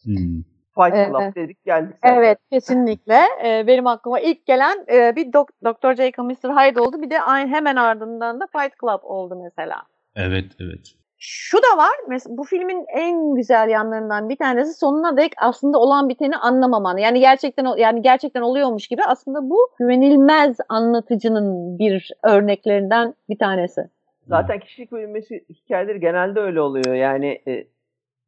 [0.03, 0.43] Hmm.
[0.79, 1.09] Fight Evet.
[1.09, 1.97] Club dedik geldik.
[2.03, 2.17] zaten.
[2.17, 3.21] Evet kesinlikle.
[3.45, 5.95] E, benim aklıma ilk gelen e, bir dok Dr.
[5.95, 6.49] Jekyll Mr.
[6.57, 7.03] Hyde oldu.
[7.03, 9.83] Bir de aynı hemen ardından da Fight Club oldu mesela.
[10.17, 10.97] Evet evet.
[11.19, 11.97] Şu da var.
[12.09, 16.97] Mesela bu filmin en güzel yanlarından bir tanesi sonuna dek aslında olan biteni anlamaman.
[16.97, 23.81] Yani gerçekten yani gerçekten oluyormuş gibi aslında bu güvenilmez anlatıcının bir örneklerinden bir tanesi.
[24.29, 26.95] Zaten kişilik bölünmesi hikayeleri genelde öyle oluyor.
[26.95, 27.67] Yani e,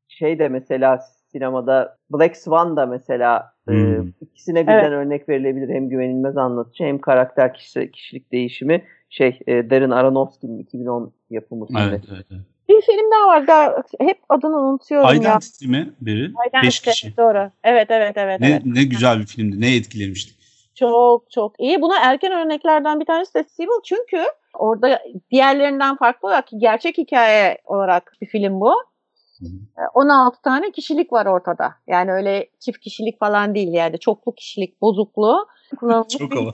[0.09, 1.01] şey de mesela
[1.33, 4.09] sinemada Black Swan da mesela e, Hmm.
[4.21, 4.93] ikisine birden Evet.
[4.93, 5.75] örnek verilebilir.
[5.75, 8.85] Hem güvenilmez anlatıcı hem karakter kişi, kişilik değişimi.
[9.11, 11.81] Şey e, Darren Aronofsky'nin 2010 yapımı filmi.
[11.81, 12.43] Evet, evet, evet.
[12.69, 13.47] Bir film daha var.
[13.47, 15.15] Daha, hep adını unutuyorum ya.
[15.15, 16.25] Identity mi biri?
[16.25, 17.17] Identity, Beş kişi.
[17.17, 17.51] Doğru.
[17.65, 18.41] Evet evet evet.
[18.41, 18.63] Ne, evet.
[18.65, 19.61] ne güzel bir filmdi.
[19.61, 20.35] Ne etkilemişti.
[20.75, 21.83] Çok çok iyi.
[21.83, 27.59] Buna erken örneklerden bir tanesi de Civil çünkü orada diğerlerinden farklı olarak ki gerçek hikaye
[27.65, 28.75] olarak bir film bu.
[29.41, 29.85] Hı hı.
[29.85, 31.75] E, 16 tane kişilik var ortada.
[31.87, 35.47] Yani öyle çift kişilik falan değil yani çoklu kişilik bozukluğu.
[35.81, 36.53] Çok ama.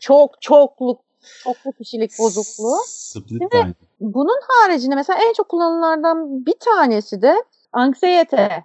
[0.00, 1.00] Çok çokluk
[1.44, 2.76] çoklu kişilik bozukluğu.
[2.86, 3.74] Split Mind.
[4.00, 8.64] Bunun haricinde mesela en çok kullanılanlardan bir tanesi de anksiyete.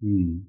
[0.00, 0.40] Hmm.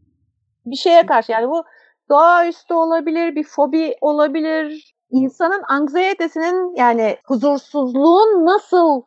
[0.66, 1.64] bir şeye karşı yani bu
[2.10, 4.96] doğaüstü olabilir, bir fobi olabilir.
[5.10, 9.02] İnsanın anksiyetesinin yani huzursuzluğun nasıl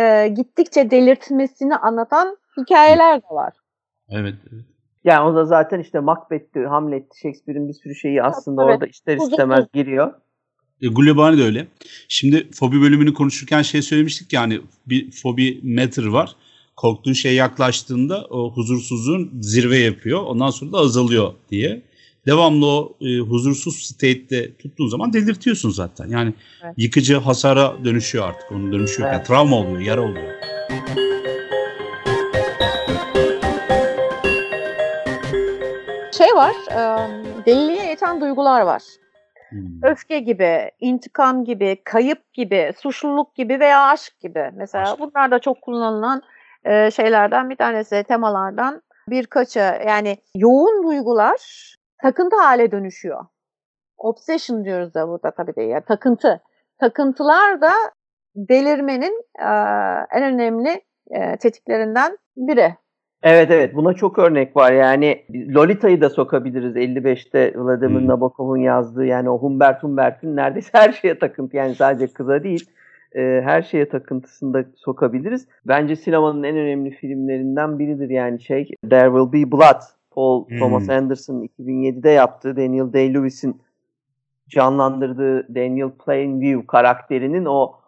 [0.00, 3.52] e, gittikçe delirtmesini anlatan hikayeler de var.
[4.10, 4.64] Evet, evet.
[5.04, 8.72] Yani o da zaten işte Macbeth'ti, Hamlet'ti, Shakespeare'in bir sürü şeyi aslında tabii.
[8.72, 10.12] orada ister istemez giriyor.
[10.82, 11.66] E, Gulyabani de öyle.
[12.08, 16.36] Şimdi fobi bölümünü konuşurken şey söylemiştik yani bir fobi meter var.
[16.76, 20.22] Korktuğun şeye yaklaştığında o huzursuzluğun zirve yapıyor.
[20.22, 21.82] Ondan sonra da azalıyor diye.
[22.26, 26.08] Devamlı o e, huzursuz state'de tuttuğun zaman delirtiyorsun zaten.
[26.08, 26.74] Yani Evet.
[26.76, 28.52] yıkıcı hasara dönüşüyor artık.
[28.52, 29.08] Onun dönüşüyor.
[29.08, 29.26] Yani Evet.
[29.26, 30.49] travma oluyor, yara oluyor.
[36.40, 36.80] Var, e,
[37.46, 38.82] deliliğe iten duygular var.
[39.50, 39.82] Hmm.
[39.82, 44.50] Öfke gibi, intikam gibi, kayıp gibi, suçluluk gibi veya aşk gibi.
[44.54, 45.00] Mesela Aşk.
[45.00, 46.22] bunlar da çok kullanılan
[46.64, 49.58] e, şeylerden bir tanesi, temalardan birkaçı.
[49.86, 51.40] Yani yoğun duygular
[52.02, 53.24] takıntı hale dönüşüyor.
[53.98, 56.40] Obsession diyoruz da burada tabii de ya takıntı.
[56.78, 57.72] Takıntılar da
[58.34, 59.48] delirmenin e,
[60.16, 62.74] en önemli e, tetiklerinden biri.
[63.22, 65.22] Evet evet buna çok örnek var yani
[65.54, 68.08] Lolita'yı da sokabiliriz 55'te Vladimir Hmm.
[68.08, 72.70] Nabokov'un yazdığı yani o Humbert Humbert'in neredeyse her şeye takıntı yani sadece kıza değil
[73.14, 75.46] e, her şeye takıntısını da sokabiliriz.
[75.66, 79.80] Bence sinemanın en önemli filmlerinden biridir yani şey There Will Be Blood
[80.10, 80.58] Paul Hmm.
[80.58, 83.60] Thomas Anderson'ın 2007'de yaptığı Daniel Day-Lewis'in
[84.48, 87.79] canlandırdığı Daniel Plainview karakterinin o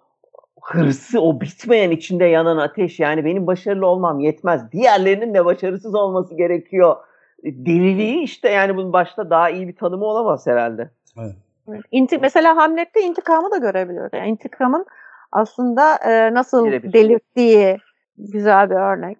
[0.62, 3.00] hırsı, o bitmeyen içinde yanan ateş.
[3.00, 4.72] Yani benim başarılı olmam yetmez.
[4.72, 6.96] Diğerlerinin de başarısız olması gerekiyor.
[7.44, 10.90] Deliliği işte yani bunun başta daha iyi bir tanımı olamaz herhalde.
[11.18, 11.34] Evet.
[11.90, 14.10] İnti mesela Hamlet'te intikamı da görebiliyoruz.
[14.14, 14.86] Yani intikamın
[15.32, 16.92] aslında e, nasıl Birebir.
[16.92, 17.78] delirttiği
[18.18, 19.18] güzel bir örnek.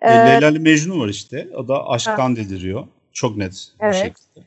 [0.00, 1.48] Ee, Leyla ile Mecnun var işte.
[1.56, 2.84] O da aşktan deliriyor.
[3.12, 3.94] Çok net bir Evet.
[3.94, 4.46] şekilde.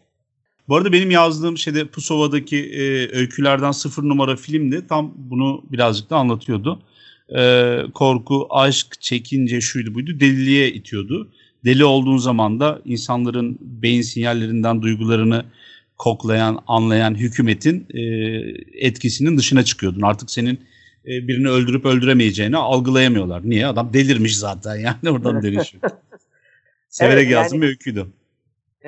[0.67, 2.81] Bu arada benim yazdığım şeyde Pusova'daki e,
[3.17, 4.87] öykülerden sıfır numara filmdi.
[4.89, 6.81] Tam bunu birazcık da anlatıyordu.
[7.37, 10.19] E, korku, aşk, çekince şuydu buydu.
[10.19, 11.31] Deliliğe itiyordu.
[11.65, 15.45] Deli olduğun zaman da insanların beyin sinyallerinden duygularını
[15.97, 18.01] koklayan, anlayan hükümetin e,
[18.87, 20.01] etkisinin dışına çıkıyordun.
[20.01, 20.59] Artık senin
[21.05, 23.49] e, birini öldürüp öldüremeyeceğini algılayamıyorlar.
[23.49, 23.67] Niye?
[23.67, 25.83] Adam delirmiş zaten yani oradan dönüşüyor.
[26.89, 28.07] Severek Evet, yazdım yani- bir öyküydü.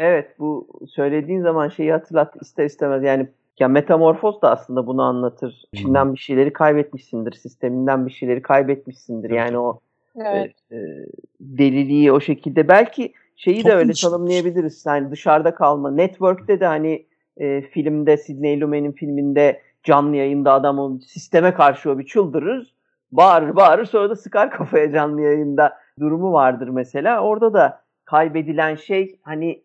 [0.01, 3.27] Evet bu söylediğin zaman şeyi hatırlat ister istemez yani
[3.59, 5.63] ya metamorfoz da aslında bunu anlatır.
[5.73, 9.29] İçinden bir şeyleri kaybetmişsindir, sisteminden bir şeyleri kaybetmişsindir.
[9.29, 9.79] Yani o
[10.15, 10.51] evet.
[10.71, 11.05] e, e,
[11.39, 14.83] deliliği o şekilde belki şeyi de öyle tanımlayabiliriz.
[14.88, 15.91] Yani dışarıda kalma.
[15.91, 17.05] Network'te de hani
[17.38, 22.73] e, filmde Sidney Lumet'in filminde canlı yayında adam o sisteme karşı o bir çıldırır.
[23.12, 27.21] Bağırır bağırır sonra da sıkar kafaya canlı yayında durumu vardır mesela.
[27.21, 29.62] Orada da kaybedilen şey hani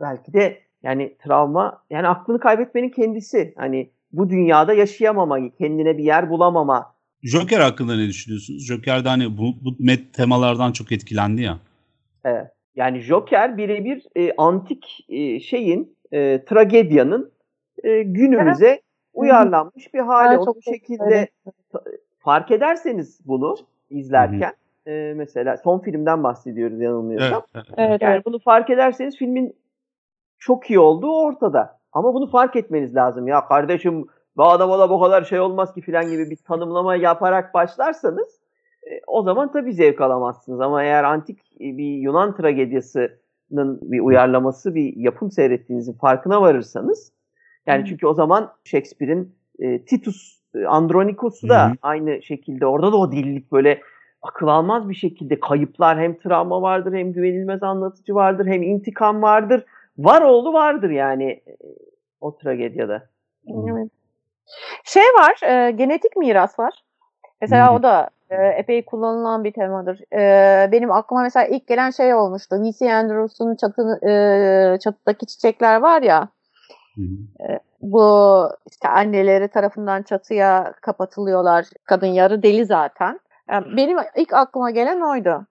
[0.00, 3.54] belki de yani travma yani aklını kaybetmenin kendisi.
[3.56, 8.66] Hani bu dünyada yaşayamama, kendine bir yer bulamama Joker hakkında ne düşünüyorsunuz?
[8.66, 11.58] Joker'de hani bu, bu met temalardan çok etkilendi ya.
[12.24, 12.46] Evet.
[12.76, 17.32] Yani Joker birebir e, antik e, şeyin, e, tragedyanın
[17.84, 18.82] e, günümüze evet.
[19.14, 20.34] uyarlanmış bir hali.
[20.34, 21.28] Evet, o şekilde
[22.18, 23.56] fark ederseniz bunu
[23.90, 24.52] izlerken
[24.86, 27.42] e, mesela son filmden bahsediyoruz yanılmıyorsam.
[27.54, 28.02] Evet, evet.
[28.02, 28.26] yani evet.
[28.26, 29.56] bunu fark ederseniz filmin
[30.38, 31.78] çok iyi olduğu ortada.
[31.92, 33.28] Ama bunu fark etmeniz lazım.
[33.28, 37.54] Ya kardeşim bu adama da bu kadar şey olmaz ki filan gibi bir tanımlama yaparak
[37.54, 38.40] başlarsanız
[38.90, 40.60] e, o zaman tabii zevk alamazsınız.
[40.60, 47.12] Ama eğer antik bir Yunan tragedyasının bir uyarlaması, bir yapım seyrettiğinizin farkına varırsanız
[47.66, 51.76] yani çünkü o zaman Shakespeare'in e, Titus e, Andronikos'u da Hı-hı.
[51.82, 53.80] aynı şekilde orada da o dillik böyle
[54.22, 59.64] akıl almaz bir şekilde kayıplar hem travma vardır hem güvenilmez anlatıcı vardır hem intikam vardır.
[59.98, 61.56] Var oğlu vardır yani e,
[62.20, 63.02] o tragedyada.
[63.48, 63.90] Evet.
[64.84, 66.84] Şey var, e, genetik miras var.
[67.40, 67.76] Mesela hmm.
[67.76, 70.00] o da e, epey kullanılan bir temadır.
[70.12, 72.56] E, benim aklıma mesela ilk gelen şey olmuştu.
[72.62, 72.94] V.C.
[72.94, 76.28] Andrews'un çatı, e, çatıdaki çiçekler var ya.
[76.94, 77.48] Hmm.
[77.48, 81.66] E, bu işte anneleri tarafından çatıya kapatılıyorlar.
[81.84, 83.20] Kadın yarı deli zaten.
[83.50, 85.46] Yani e, benim ilk aklıma gelen oydu.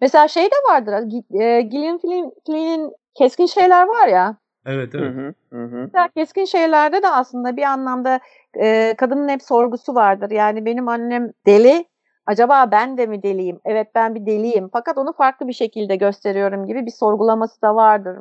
[0.00, 0.92] Mesela şey de vardır.
[1.40, 4.36] E, Gillian Flynn'in keskin şeyler var ya.
[4.66, 5.14] Evet evet.
[5.50, 6.08] Hı hı, hı.
[6.14, 8.20] Keskin şeylerde de aslında bir anlamda
[8.60, 10.30] e, kadının hep sorgusu vardır.
[10.30, 11.84] Yani benim annem deli.
[12.26, 13.60] Acaba ben de mi deliyim?
[13.64, 14.68] Evet ben bir deliyim.
[14.72, 18.18] Fakat onu farklı bir şekilde gösteriyorum gibi bir sorgulaması da vardır.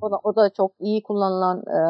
[0.00, 1.80] O da, o da çok iyi kullanılan e,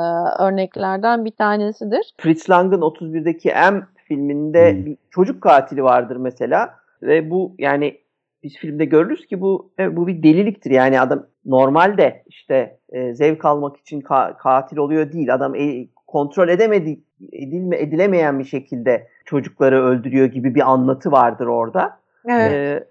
[0.43, 2.15] örneklerden bir tanesidir.
[2.19, 4.87] Fritz Lang'ın 31'deki M filminde hmm.
[4.87, 7.99] bir çocuk katili vardır mesela ve bu yani
[8.43, 10.71] biz filmde görürüz ki bu evet, bu bir deliliktir.
[10.71, 15.35] Yani adam normalde işte e, zevk almak için ka- katil oluyor değil.
[15.35, 17.01] Adam e, kontrol edemedi
[17.33, 21.99] edilme edilemeyen bir şekilde çocukları öldürüyor gibi bir anlatı vardır orada.
[22.29, 22.53] Evet.
[22.53, 22.85] E,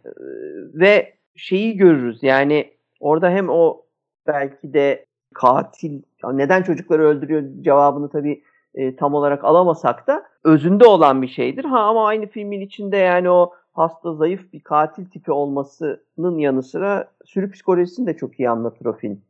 [0.73, 2.23] ve şeyi görürüz.
[2.23, 3.81] Yani orada hem o
[4.27, 6.01] belki de katil
[6.33, 8.43] neden çocukları öldürüyor cevabını tabii
[8.75, 11.65] e, tam olarak alamasak da özünde olan bir şeydir.
[11.65, 17.11] Ha ama aynı filmin içinde yani o hasta, zayıf bir katil tipi olmasının yanı sıra
[17.25, 19.21] sürü psikolojisini de çok iyi anlatır o film.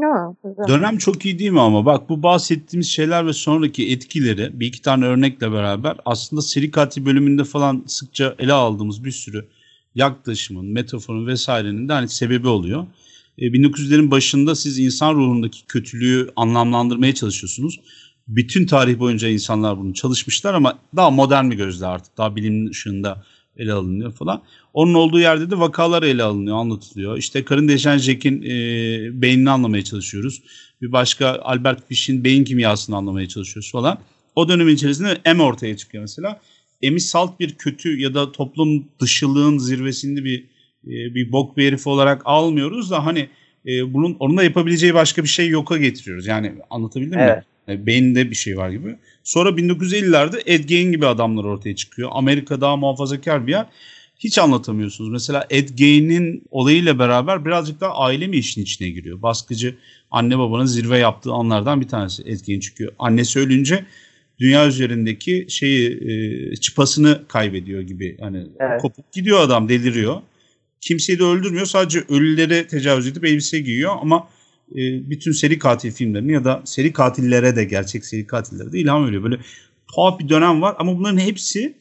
[0.00, 0.34] Ya,
[0.68, 4.82] Dönem çok iyi değil mi ama bak bu bahsettiğimiz şeyler ve sonraki etkileri bir iki
[4.82, 9.44] tane örnekle beraber aslında seri katil bölümünde falan sıkça ele aldığımız bir sürü
[9.94, 12.86] yaklaşımın, metaforun vesairenin de hani sebebi oluyor.
[13.38, 17.80] E, 1900'lerin başında siz insan ruhundaki kötülüğü anlamlandırmaya çalışıyorsunuz.
[18.28, 23.22] Bütün tarih boyunca insanlar bunu çalışmışlar ama daha modern bir gözle artık daha bilimin ışığında
[23.56, 24.42] ele alınıyor falan.
[24.74, 27.18] Onun olduğu yerde de vakalar ele alınıyor, anlatılıyor.
[27.18, 28.52] İşte karın değişen Jack'in e,
[29.22, 30.42] beynini anlamaya çalışıyoruz.
[30.82, 33.98] Bir başka Albert Fish'in beyin kimyasını anlamaya çalışıyoruz falan.
[34.36, 36.40] O dönemin içerisinde M ortaya çıkıyor mesela.
[36.82, 40.44] M'i salt bir kötü ya da toplum dışılığın zirvesinde bir
[40.84, 43.28] e, bir bok bir herif olarak almıyoruz da hani
[43.66, 46.26] e, bunun onun da yapabileceği başka bir şey yoka getiriyoruz.
[46.26, 47.36] Yani anlatabildim evet.
[47.36, 47.44] mi?
[47.68, 48.96] Yani beyinde bir şey var gibi.
[49.24, 52.10] Sonra 1950'lerde Ed Gein gibi adamlar ortaya çıkıyor.
[52.12, 53.66] Amerika daha muhafazakar bir yer.
[54.18, 55.10] Hiç anlatamıyorsunuz.
[55.10, 59.22] Mesela Ed Gein'in olayıyla beraber birazcık daha aile mi işin içine giriyor?
[59.22, 59.76] Baskıcı
[60.10, 62.60] anne babanın zirve yaptığı anlardan bir tanesi Ed Gein.
[62.60, 63.84] Çünkü annesi ölünce
[64.40, 68.16] dünya üzerindeki şeyi e, çıpasını kaybediyor gibi.
[68.20, 68.82] Hani evet.
[68.82, 70.20] kopup gidiyor adam deliriyor.
[70.80, 71.66] Kimseyi de öldürmüyor.
[71.66, 74.28] Sadece ölülere tecavüz edip elbise giyiyor ama
[74.72, 79.06] e, bütün seri katil filmlerini ya da seri katillere de gerçek seri katillere de ilham
[79.06, 79.22] veriyor.
[79.22, 79.38] Böyle
[79.94, 81.74] tuhaf bir dönem var ama bunların hepsi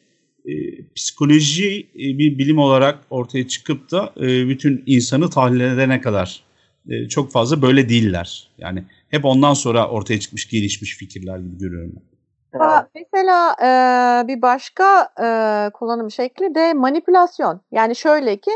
[0.45, 0.51] e,
[0.95, 6.43] psikoloji e, bir bilim olarak ortaya çıkıp da e, bütün insanı tahlil edene kadar
[6.89, 8.49] e, çok fazla böyle değiller.
[8.57, 11.93] Yani hep ondan sonra ortaya çıkmış gelişmiş fikirler gibi görüyorum.
[12.57, 15.27] Ha, mesela e, bir başka e,
[15.69, 17.61] kullanım şekli de manipülasyon.
[17.71, 18.51] Yani şöyle ki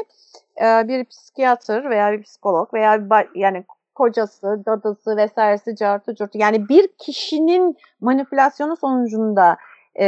[0.61, 3.63] e, bir psikiyatr veya bir psikolog veya bir, yani
[3.95, 6.37] kocası, dadısı vesairesi cartı curtu.
[6.37, 9.57] Yani bir kişinin manipülasyonu sonucunda
[9.99, 10.05] e,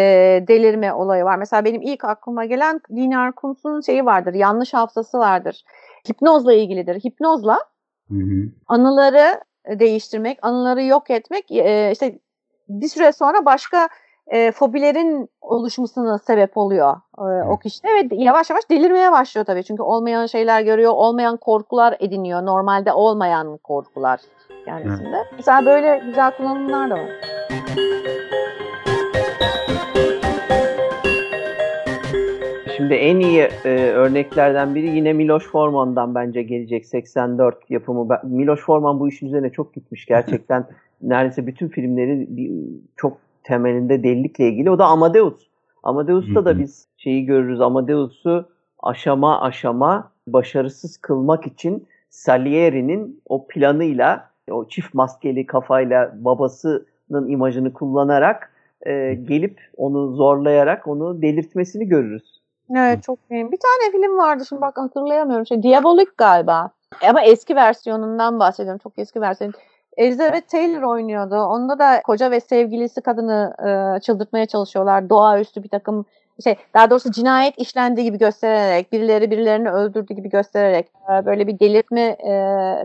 [0.48, 1.38] delirme olayı var.
[1.38, 5.64] Mesela benim ilk aklıma gelen Linear Kuntz'un şeyi vardır, yanlış hafızası vardır.
[6.10, 7.00] Hipnozla ilgilidir.
[7.00, 7.60] Hipnozla
[8.08, 8.50] hı hı.
[8.68, 12.20] anıları değiştirmek, anıları yok etmek, e, işte
[12.70, 13.90] bir süre sonra başka
[14.28, 19.64] e, fobilerin oluşmasına sebep oluyor e, o kişide ve yavaş yavaş delirmeye başlıyor tabii.
[19.64, 22.46] Çünkü olmayan şeyler görüyor, olmayan korkular ediniyor.
[22.46, 24.20] Normalde olmayan korkular
[24.66, 25.18] kendisinde.
[25.18, 25.34] Evet.
[25.38, 27.10] Mesela böyle güzel kullanımlar da var.
[32.78, 38.20] Şimdi en iyi e, örneklerden biri yine Miloš Forman'dan bence gelecek 84 yapımı.
[38.24, 40.66] Miloš Forman bu işin üzerine çok gitmiş gerçekten.
[41.02, 42.52] neredeyse bütün filmleri bir,
[42.98, 44.72] çok temelinde delilikle ilgili.
[44.72, 45.48] O da Amadeus.
[45.84, 47.62] Amadeus'ta da biz şeyi görürüz.
[47.62, 48.46] Amadeus'u
[48.80, 58.52] aşama aşama başarısız kılmak için Salieri'nin o planıyla o çift maskeli kafayla babasının imajını kullanarak
[58.86, 62.42] e, gelip onu zorlayarak onu delirtmesini görürüz.
[62.76, 63.52] Evet çok iyi.
[63.52, 65.46] Bir tane film vardı şimdi bak hatırlayamıyorum.
[65.46, 66.72] Şey, Diabolik galiba.
[67.10, 68.80] Ama eski versiyonundan bahsediyorum.
[68.84, 69.54] Çok eski versiyon.
[69.98, 71.36] Elizabeth Taylor oynuyordu.
[71.36, 75.10] Onda da koca ve sevgilisi kadını e, çıldırtmaya çalışıyorlar.
[75.10, 76.06] Doğaüstü bir takım
[76.44, 81.60] şey daha doğrusu cinayet işlendiği gibi göstererek, birileri birilerini öldürdüğü gibi göstererek e, böyle bir
[81.60, 82.32] delirtme e,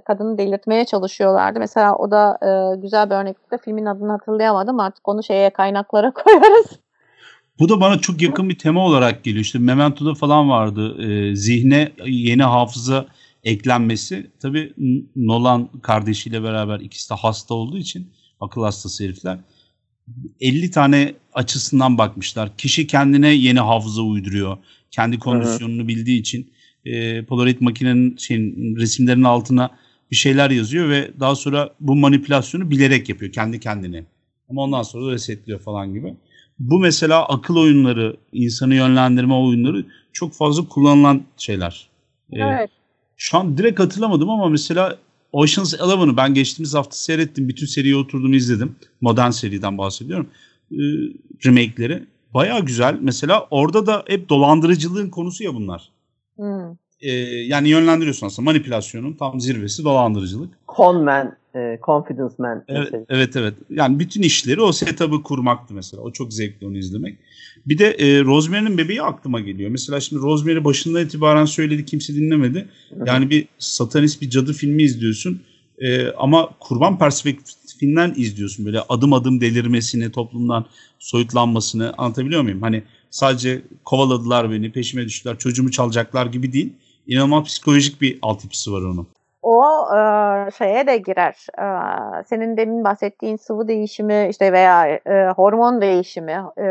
[0.05, 1.59] kadını delirtmeye çalışıyorlardı.
[1.59, 3.59] Mesela o da e, güzel bir örnekti.
[3.65, 4.81] Filmin adını hatırlayamadım.
[4.81, 6.67] Artık onu şeye kaynaklara koyarız.
[7.59, 9.45] Bu da bana çok yakın bir tema olarak geliyor.
[9.45, 11.03] İşte Memento'da falan vardı.
[11.03, 13.07] Ee, zihne yeni hafıza
[13.45, 14.31] eklenmesi.
[14.41, 19.39] Tabii N- Nolan kardeşiyle beraber ikisi de hasta olduğu için akıl hastası herifler.
[20.41, 22.57] 50 tane açısından bakmışlar.
[22.57, 24.57] Kişi kendine yeni hafıza uyduruyor.
[24.91, 26.53] Kendi kondisyonunu bildiği için
[26.85, 29.71] e, Polaroid makinenin şeyin, resimlerin altına
[30.11, 34.05] bir şeyler yazıyor ve daha sonra bu manipülasyonu bilerek yapıyor kendi kendine.
[34.51, 36.15] Ama ondan sonra da resetliyor falan gibi.
[36.59, 41.89] Bu mesela akıl oyunları, insanı yönlendirme oyunları çok fazla kullanılan şeyler.
[42.33, 42.71] Ee, Evet.
[43.23, 44.99] Şu an direkt hatırlamadım ama mesela
[45.33, 47.49] Ocean's Eleven'ı ben geçtiğimiz hafta seyrettim.
[47.49, 48.77] Bütün seriyi oturdum izledim.
[49.01, 50.31] Modern seriden bahsediyorum.
[50.73, 50.77] Ee,
[51.47, 52.07] remake'leri.
[52.35, 52.99] Baya güzel.
[53.01, 55.93] Mesela orada da hep dolandırıcılığın konusu ya bunlar.
[56.37, 56.77] Hmm.
[57.03, 57.11] Ee,
[57.47, 60.51] yani yönlendiriyorsun aslında manipülasyonun tam zirvesi dolandırıcılık.
[60.77, 62.65] Con Man, e, Confidence Man.
[62.69, 63.05] Evet, mesela.
[63.09, 63.55] evet evet.
[63.71, 66.03] Yani bütün işleri o setup'ı kurmaktı mesela.
[66.03, 67.19] O çok zevkli onu izlemek.
[67.67, 69.71] Bir de e, Rosemary'nin bebeği aklıma geliyor.
[69.71, 72.69] Mesela şimdi Rosemary başından itibaren söyledi kimse dinlemedi.
[73.07, 75.43] Yani bir satanist bir cadı filmi izliyorsun.
[75.79, 78.67] E, ama kurban perspektifinden izliyorsun.
[78.67, 80.67] Böyle adım adım delirmesini, toplumdan
[80.99, 82.63] soyutlanmasını anlatabiliyor muyum?
[82.63, 86.73] Hani sadece kovaladılar beni, peşime düştüler, çocuğumu çalacaklar gibi değil.
[87.07, 89.09] İnanılmaz psikolojik bir altyapısı var onun.
[89.43, 89.65] O
[89.97, 91.47] e, şeye de girer.
[91.59, 91.67] E,
[92.25, 96.67] senin demin bahsettiğin sıvı değişimi işte veya e, hormon değişimi e,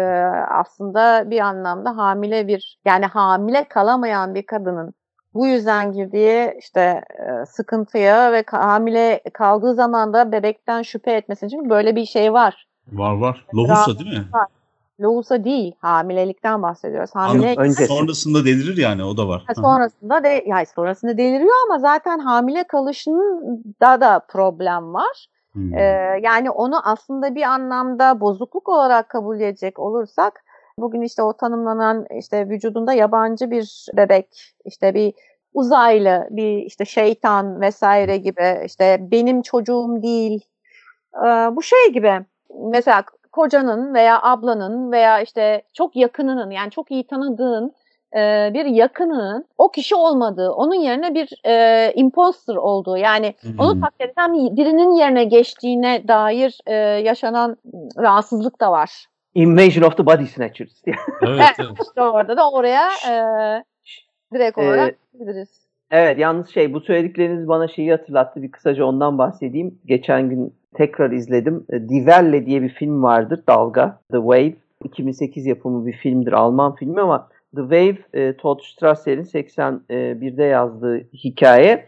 [0.49, 4.93] aslında bir anlamda hamile bir yani hamile kalamayan bir kadının
[5.33, 11.69] bu yüzden girdiği işte e, sıkıntıya ve hamile kaldığı zaman da bebekten şüphe etmesi için
[11.69, 12.67] böyle bir şey var.
[12.91, 13.45] Var var.
[13.55, 14.25] Lohusa değil mi?
[15.01, 17.09] Lohusa değil, hamilelikten bahsediyoruz.
[17.13, 17.85] Hamile Öncesi.
[17.85, 19.43] Sonrasında delirir yani o da var.
[19.47, 25.27] Ha, sonrasında de yani sonrasında deliriyor ama zaten hamile kalışının da da problem var.
[25.53, 25.73] Hmm.
[25.73, 30.43] Ee, yani onu aslında bir anlamda bozukluk olarak kabul edecek olursak
[30.77, 35.13] bugün işte o tanımlanan işte vücudunda yabancı bir bebek işte bir
[35.53, 40.41] uzaylı bir işte şeytan vesaire gibi işte benim çocuğum değil
[41.15, 42.25] Ee, bu şey gibi
[42.71, 47.73] mesela kocanın veya ablanın veya işte çok yakınının yani çok iyi tanıdığın
[48.15, 53.59] e, bir yakınının o kişi olmadığı, onun yerine bir e, imposter olduğu yani Hmm.
[53.59, 57.57] onu taklit eden birinin yerine geçtiğine dair e, yaşanan
[57.97, 59.05] rahatsızlık da var.
[59.35, 60.85] Invasion of the Body Snatchers.
[60.85, 60.95] diye.
[61.21, 61.71] Evet, evet.
[61.87, 63.13] İşte orada da oraya e,
[64.33, 65.61] direkt Ee, olarak gideriz.
[65.91, 68.41] Evet yalnız şey bu söyledikleriniz bana şeyi hatırlattı.
[68.41, 69.79] Bir kısaca ondan bahsedeyim.
[69.85, 71.65] Geçen gün tekrar izledim.
[71.69, 73.43] E, Die diye bir film vardır.
[73.47, 73.99] Dalga.
[74.11, 74.53] The Wave.
[74.83, 76.33] 2008 yapımı bir filmdir.
[76.33, 81.87] Alman filmi ama The Wave e, Todd Strasser'in 81'de yazdığı hikaye.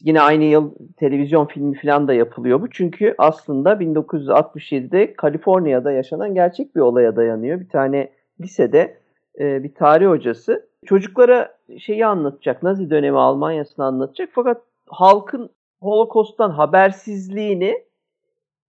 [0.00, 2.70] Yine aynı yıl televizyon filmi falan da yapılıyor bu.
[2.70, 7.60] Çünkü aslında 1967'de Kaliforniya'da yaşanan gerçek bir olaya dayanıyor.
[7.60, 8.96] Bir tane lisede
[9.40, 12.62] e, bir tarih hocası çocuklara şeyi anlatacak.
[12.62, 14.28] Nazi dönemi Almanya'sını anlatacak.
[14.32, 17.82] Fakat halkın Holocaust'tan habersizliğini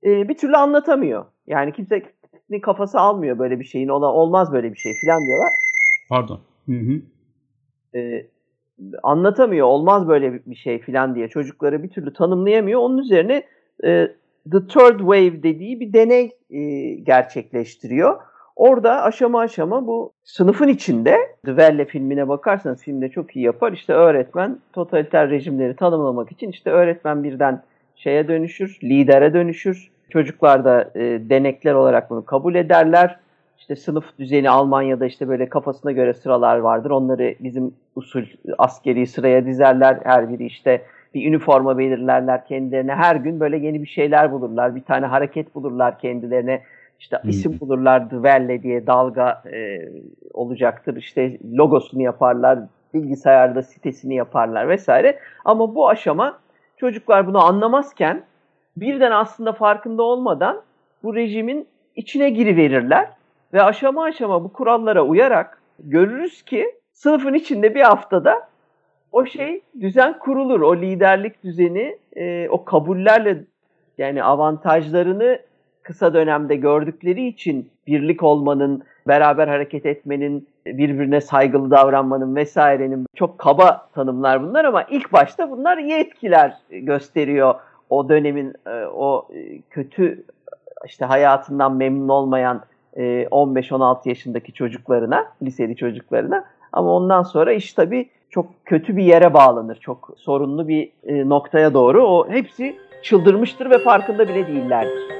[0.05, 1.25] e, bir türlü anlatamıyor.
[1.47, 3.87] Yani kimsenin kafası almıyor böyle bir şeyin.
[3.87, 5.53] Ola, olmaz böyle bir şey falan diyorlar.
[6.09, 6.39] Pardon.
[6.65, 7.01] Hı hı.
[7.99, 8.27] E,
[9.03, 9.67] anlatamıyor.
[9.67, 11.27] Olmaz böyle bir şey falan diye.
[11.27, 12.79] Çocukları bir türlü tanımlayamıyor.
[12.79, 13.43] Onun üzerine
[13.83, 14.07] e,
[14.51, 18.21] The Third Wave dediği bir deney e, gerçekleştiriyor.
[18.55, 23.71] Orada aşama aşama bu sınıfın içinde The Welle filmine bakarsanız filmde çok iyi yapar.
[23.71, 27.63] İşte öğretmen totaliter rejimleri tanımlamak için işte öğretmen birden
[27.95, 29.92] şeye dönüşür, lidere dönüşür.
[30.13, 33.19] Çocuklar da e, denekler olarak bunu kabul ederler.
[33.57, 36.89] İşte sınıf düzeni Almanya'da işte böyle kafasına göre sıralar vardır.
[36.89, 38.23] Onları bizim usul
[38.57, 39.99] askeri sıraya dizerler.
[40.03, 40.81] Her biri işte
[41.13, 42.95] bir üniforma belirlerler kendilerine.
[42.95, 44.75] Her gün böyle yeni bir şeyler bulurlar.
[44.75, 46.61] Bir tane hareket bulurlar kendilerine.
[46.99, 47.29] İşte Hmm.
[47.29, 48.09] isim bulurlar.
[48.09, 49.89] Dwelle diye dalga e,
[50.33, 50.95] olacaktır.
[50.95, 52.59] İşte logosunu yaparlar.
[52.93, 55.19] Bilgisayarda sitesini yaparlar vesaire.
[55.45, 56.39] Ama bu aşama
[56.77, 58.23] çocuklar bunu anlamazken
[58.77, 60.61] birden aslında farkında olmadan
[61.03, 63.09] bu rejimin içine giriverirler
[63.53, 68.47] ve aşama aşama bu kurallara uyarak görürüz ki sınıfın içinde bir haftada
[69.11, 70.61] o şey düzen kurulur.
[70.61, 73.43] O liderlik düzeni e, o kabullerle
[73.97, 75.39] yani avantajlarını
[75.83, 83.89] kısa dönemde gördükleri için birlik olmanın, beraber hareket etmenin, birbirine saygılı davranmanın vesairenin çok kaba
[83.95, 87.55] tanımlar bunlar ama ilk başta bunlar iyi etkiler gösteriyor
[87.93, 90.23] o dönemin e, o e, kötü
[90.85, 92.61] işte hayatından memnun olmayan
[92.97, 99.75] 15-16 yaşındaki çocuklarına, liseli çocuklarına ama ondan sonra iş tabii çok kötü bir yere bağlanır.
[99.75, 102.03] Çok sorunlu bir noktaya doğru.
[102.03, 105.13] O hepsi çıldırmıştır ve farkında bile değillerdir.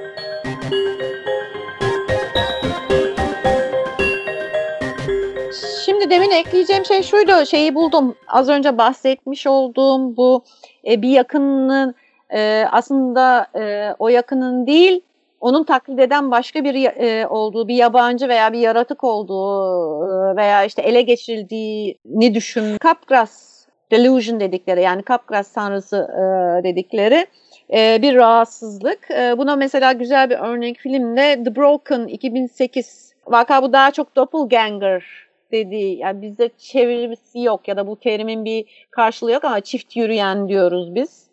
[5.84, 7.46] Şimdi demin ekleyeceğim şey şuydu.
[7.46, 8.14] Şeyi buldum.
[8.28, 10.44] Az önce bahsetmiş olduğum bu
[10.86, 11.94] e, bir yakının
[12.34, 15.00] e, aslında e, o yakının değil
[15.40, 20.64] onun taklit eden başka bir e, olduğu, bir yabancı veya bir yaratık olduğu e, veya
[20.64, 22.76] işte ele geçirildiğini düşün.
[22.84, 27.26] Capgras delusion dedikleri yani Capgras tanrısı e, dedikleri
[27.72, 29.10] e, bir rahatsızlık.
[29.10, 33.14] E, buna mesela güzel bir örnek filmde The Broken 2008.
[33.26, 35.04] Vaka bu daha çok doppelganger
[35.52, 40.48] dediği yani bizde çevirisi yok ya da bu terimin bir karşılığı yok ama çift yürüyen
[40.48, 41.23] diyoruz biz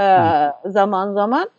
[0.00, 0.08] e,
[0.70, 1.50] zaman zaman.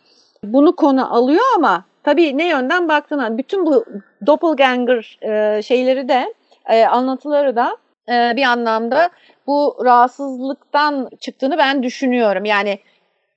[0.44, 3.84] Bunu konu alıyor ama tabii ne yönden baktığına bütün bu
[4.26, 6.34] doppelganger e, şeyleri de
[6.68, 7.76] e, anlatıları da
[8.08, 9.10] e, bir anlamda
[9.46, 12.44] bu rahatsızlıktan çıktığını ben düşünüyorum.
[12.44, 12.78] Yani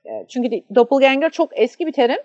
[0.06, 2.20] e, çünkü doppelganger çok eski bir terim.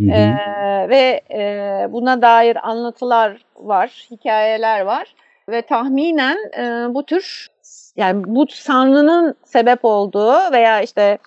[0.00, 5.14] Ee, ve e, buna dair anlatılar var, hikayeler var
[5.48, 7.48] ve tahminen e, bu tür
[7.96, 11.18] yani bu sanrının sebep olduğu veya işte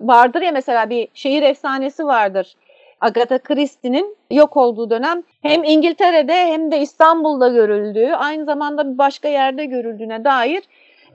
[0.00, 2.54] vardır ya mesela bir şehir efsanesi vardır.
[3.00, 9.28] Agatha Christie'nin yok olduğu dönem hem İngiltere'de hem de İstanbul'da görüldüğü, aynı zamanda bir başka
[9.28, 10.62] yerde görüldüğüne dair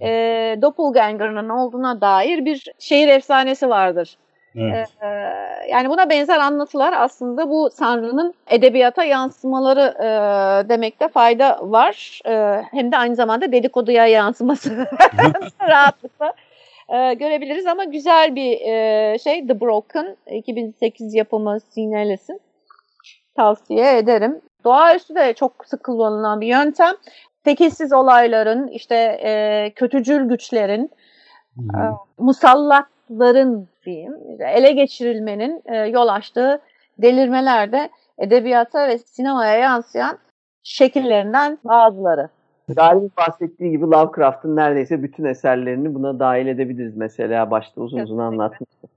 [0.02, 0.10] e,
[0.62, 4.18] doppelganger'ın olduğuna dair bir şehir efsanesi vardır.
[4.56, 4.90] Evet.
[5.02, 5.08] Ee,
[5.70, 12.22] yani buna benzer anlatılar aslında bu Sanrı'nın edebiyata yansımaları e, demekte fayda var.
[12.26, 14.88] E, hem de aynı zamanda dedikoduya yansıması
[15.70, 16.34] rahatlıkla
[16.92, 22.42] e, görebiliriz ama güzel bir e, şey The Broken 2008 yapımı Sineles'in
[23.36, 24.42] tavsiye ederim.
[24.64, 26.96] Doğaüstü de çok sık kullanılan bir yöntem.
[27.44, 30.92] Tekilsiz olayların, işte e, kötücül güçlerin,
[31.56, 31.82] hmm.
[31.82, 36.62] e, musallatların diyeyim, ele geçirilmenin e, yol açtığı
[36.98, 40.18] delirmelerde edebiyata ve sinemaya yansıyan
[40.64, 42.30] şekillerinden bazıları.
[42.76, 48.88] Galip bahsettiği gibi Lovecraft'ın neredeyse bütün eserlerini buna dahil edebiliriz mesela başta uzun uzun anlatmıştı.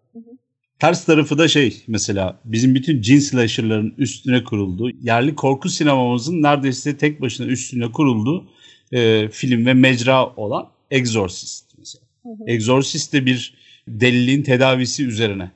[0.78, 6.96] Ters tarafı da şey mesela bizim bütün cin slasher'ların üstüne kurulduğu, yerli korku sinemamızın neredeyse
[6.96, 8.44] tek başına üstüne kurulduğu
[8.92, 12.04] e, film ve mecra olan Exorcist mesela.
[12.22, 12.44] Hı hı.
[12.46, 13.54] Exorcist de bir
[13.88, 15.50] deliliğin tedavisi üzerine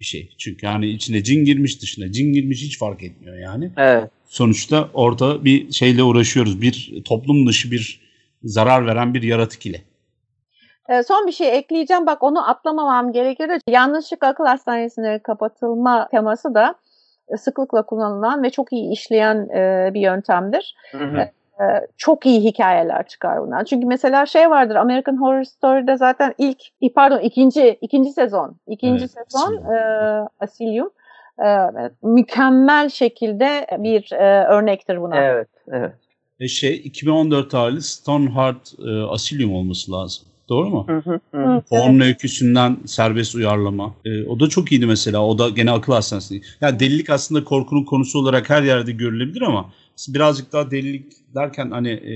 [0.00, 0.34] bir şey.
[0.38, 3.70] Çünkü hani içine cin girmiş dışına cin girmiş hiç fark etmiyor yani.
[3.76, 4.10] Evet.
[4.34, 6.62] Sonuçta orada bir şeyle uğraşıyoruz.
[6.62, 8.00] Bir toplum dışı bir
[8.44, 9.80] zarar veren bir yaratık ile.
[10.88, 12.06] Ee, son bir şey ekleyeceğim.
[12.06, 13.50] Bak onu atlamamam gerekir.
[13.68, 16.74] Yanlışlıkla akıl hastanesine kapatılma teması da
[17.36, 20.74] sıklıkla kullanılan ve çok iyi işleyen e, bir yöntemdir.
[20.92, 21.18] Hı hı.
[21.60, 23.64] E, çok iyi hikayeler çıkar bundan.
[23.64, 26.58] Çünkü mesela şey vardır American Horror Story'de zaten ilk
[26.94, 29.76] pardon ikinci ikinci sezon ikinci evet, sezon e,
[30.40, 30.90] Asylum
[31.38, 31.48] e,
[32.02, 35.16] mükemmel şekilde bir e, örnektir buna.
[35.16, 35.92] Evet, evet.
[36.40, 40.24] E şey 2014 tarihli Stoneheart e, Asylum olması lazım.
[40.48, 40.86] Doğru mu?
[40.88, 41.62] Hı hı, hı.
[41.70, 42.06] Onun evet.
[42.06, 43.94] öyküsünden serbest uyarlama.
[44.04, 45.26] E, o da çok iyiydi mesela.
[45.26, 46.42] O da gene akıl hastanesi.
[46.60, 49.72] Yani delilik aslında korkunun konusu olarak her yerde görülebilir ama
[50.08, 52.14] birazcık daha delilik derken hani e,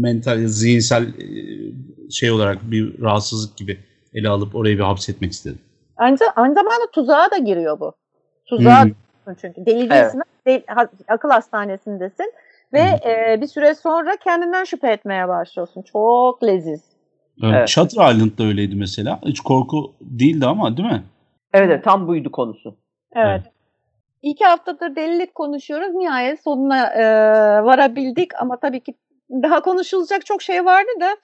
[0.00, 3.78] mental, zihinsel e, şey olarak bir rahatsızlık gibi
[4.14, 5.58] ele alıp orayı bir hapsetmek istedim.
[6.00, 7.92] Aynı, aynı zamanda tuzağa da giriyor bu.
[8.46, 9.34] Tuzağa hmm.
[9.40, 10.68] çünkü deli değilsin, evet.
[10.68, 12.32] del, akıl hastanesindesin
[12.72, 13.10] ve hmm.
[13.10, 15.82] e, bir süre sonra kendinden şüphe etmeye başlıyorsun.
[15.82, 16.82] Çok leziz.
[17.42, 17.54] Evet.
[17.56, 17.68] evet.
[17.68, 19.20] Shutter Island da öyleydi mesela.
[19.24, 21.02] Hiç korku değildi ama değil mi?
[21.54, 22.76] Evet, evet tam buydu konusu.
[23.12, 23.26] Evet.
[23.26, 23.52] evet.
[24.22, 25.94] İki haftadır delilik konuşuyoruz.
[25.94, 27.04] Nihayet sonuna e,
[27.64, 28.94] varabildik ama tabii ki
[29.30, 31.16] daha konuşulacak çok şey vardı da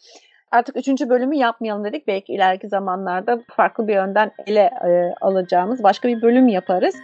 [0.50, 2.06] artık üçüncü bölümü yapmayalım dedik.
[2.06, 6.94] Belki ileriki zamanlarda farklı bir yönden ele e, alacağımız başka bir bölüm yaparız.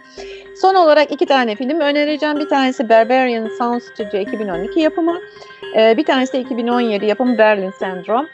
[0.61, 2.39] Son olarak iki tane film önereceğim.
[2.39, 5.17] Bir tanesi Barbarian Sound Studio 2012 yapımı.
[5.77, 8.27] E, bir tanesi de 2017 yapımı Berlin Syndrome.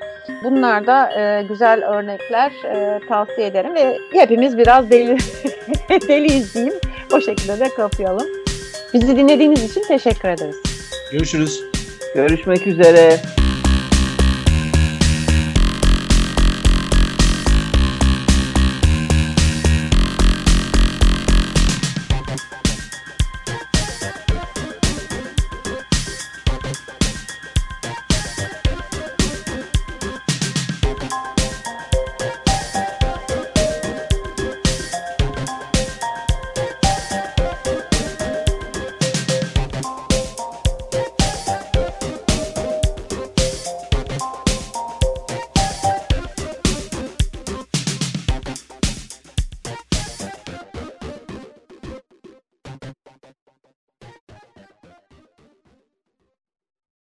[0.43, 5.17] Bunlar da e, güzel örnekler e, tavsiye ederim ve hepimiz biraz deli
[6.07, 6.73] deliyiz diyeyim.
[7.13, 8.27] O şekilde de kapayalım.
[8.93, 10.55] Bizi dinlediğiniz için teşekkür ederiz.
[11.11, 11.63] Görüşürüz.
[12.15, 13.19] Görüşmek üzere.